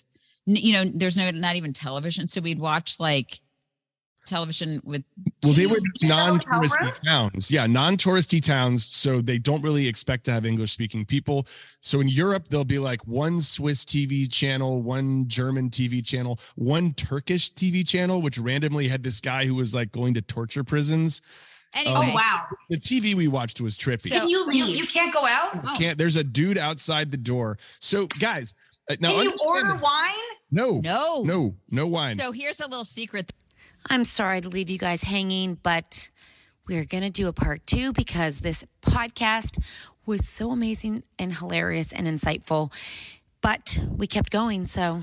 you 0.47 0.73
know, 0.73 0.85
there's 0.85 1.17
no 1.17 1.29
not 1.31 1.55
even 1.55 1.71
television. 1.73 2.27
So 2.27 2.41
we'd 2.41 2.59
watch 2.59 2.99
like 2.99 3.39
television 4.25 4.81
with 4.83 5.03
Well, 5.43 5.53
they 5.53 5.65
were 5.65 5.75
just 5.91 6.03
in 6.03 6.09
the 6.09 6.15
hotel 6.15 6.61
room? 6.61 6.69
non-touristy 6.69 7.03
towns. 7.05 7.51
Yeah, 7.51 7.67
non-touristy 7.67 8.43
towns. 8.43 8.93
So 8.93 9.21
they 9.21 9.37
don't 9.39 9.61
really 9.61 9.87
expect 9.87 10.25
to 10.25 10.31
have 10.31 10.45
English-speaking 10.45 11.05
people. 11.05 11.47
So 11.81 11.99
in 12.01 12.07
Europe, 12.07 12.47
there'll 12.49 12.63
be 12.63 12.79
like 12.79 13.05
one 13.07 13.41
Swiss 13.41 13.83
TV 13.85 14.31
channel, 14.31 14.81
one 14.81 15.27
German 15.27 15.69
TV 15.69 16.05
channel, 16.05 16.39
one 16.55 16.93
Turkish 16.93 17.51
TV 17.53 17.87
channel, 17.87 18.21
which 18.21 18.37
randomly 18.37 18.87
had 18.87 19.03
this 19.03 19.19
guy 19.19 19.45
who 19.45 19.55
was 19.55 19.73
like 19.75 19.91
going 19.91 20.13
to 20.13 20.21
torture 20.21 20.63
prisons. 20.63 21.21
anyway. 21.75 22.11
Oh 22.11 22.15
wow. 22.15 22.43
The 22.69 22.77
TV 22.77 23.15
we 23.15 23.27
watched 23.27 23.59
was 23.61 23.77
trippy. 23.77 24.09
So- 24.09 24.19
Can 24.19 24.27
you, 24.29 24.45
you 24.51 24.65
you 24.65 24.85
can't 24.85 25.13
go 25.13 25.25
out? 25.25 25.59
Oh. 25.65 25.75
Can't. 25.77 25.97
There's 25.97 26.17
a 26.17 26.23
dude 26.23 26.57
outside 26.57 27.11
the 27.11 27.17
door. 27.17 27.57
So 27.79 28.07
guys, 28.19 28.53
uh, 28.89 28.95
now 28.99 29.11
Can 29.11 29.23
you 29.23 29.35
order 29.47 29.75
wine? 29.75 30.13
No, 30.53 30.79
No. 30.83 31.23
no, 31.23 31.55
no 31.69 31.87
wine. 31.87 32.19
So 32.19 32.33
here's 32.33 32.59
a 32.59 32.67
little 32.67 32.83
secret. 32.83 33.31
I'm 33.89 34.03
sorry 34.03 34.41
to 34.41 34.49
leave 34.49 34.69
you 34.69 34.77
guys 34.77 35.03
hanging, 35.03 35.55
but 35.61 36.09
we're 36.67 36.85
going 36.85 37.03
to 37.03 37.09
do 37.09 37.27
a 37.27 37.33
part 37.33 37.65
two 37.65 37.91
because 37.93 38.39
this 38.39 38.65
podcast 38.81 39.61
was 40.05 40.27
so 40.27 40.51
amazing 40.51 41.03
and 41.19 41.33
hilarious 41.33 41.91
and 41.91 42.07
insightful. 42.07 42.71
But 43.41 43.79
we 43.89 44.07
kept 44.07 44.29
going. 44.29 44.67
So 44.67 45.01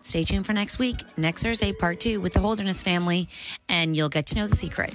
stay 0.00 0.22
tuned 0.22 0.46
for 0.46 0.52
next 0.52 0.78
week, 0.78 0.96
next 1.16 1.42
Thursday, 1.42 1.72
part 1.72 2.00
two 2.00 2.20
with 2.20 2.32
the 2.32 2.40
Holderness 2.40 2.82
family, 2.82 3.28
and 3.68 3.96
you'll 3.96 4.08
get 4.08 4.26
to 4.26 4.36
know 4.36 4.46
the 4.46 4.56
secret. 4.56 4.94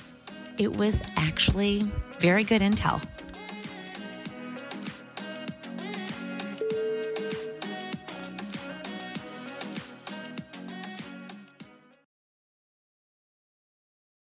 It 0.58 0.76
was 0.76 1.04
actually 1.18 1.84
very 2.20 2.44
good 2.44 2.62
intel. 2.62 3.06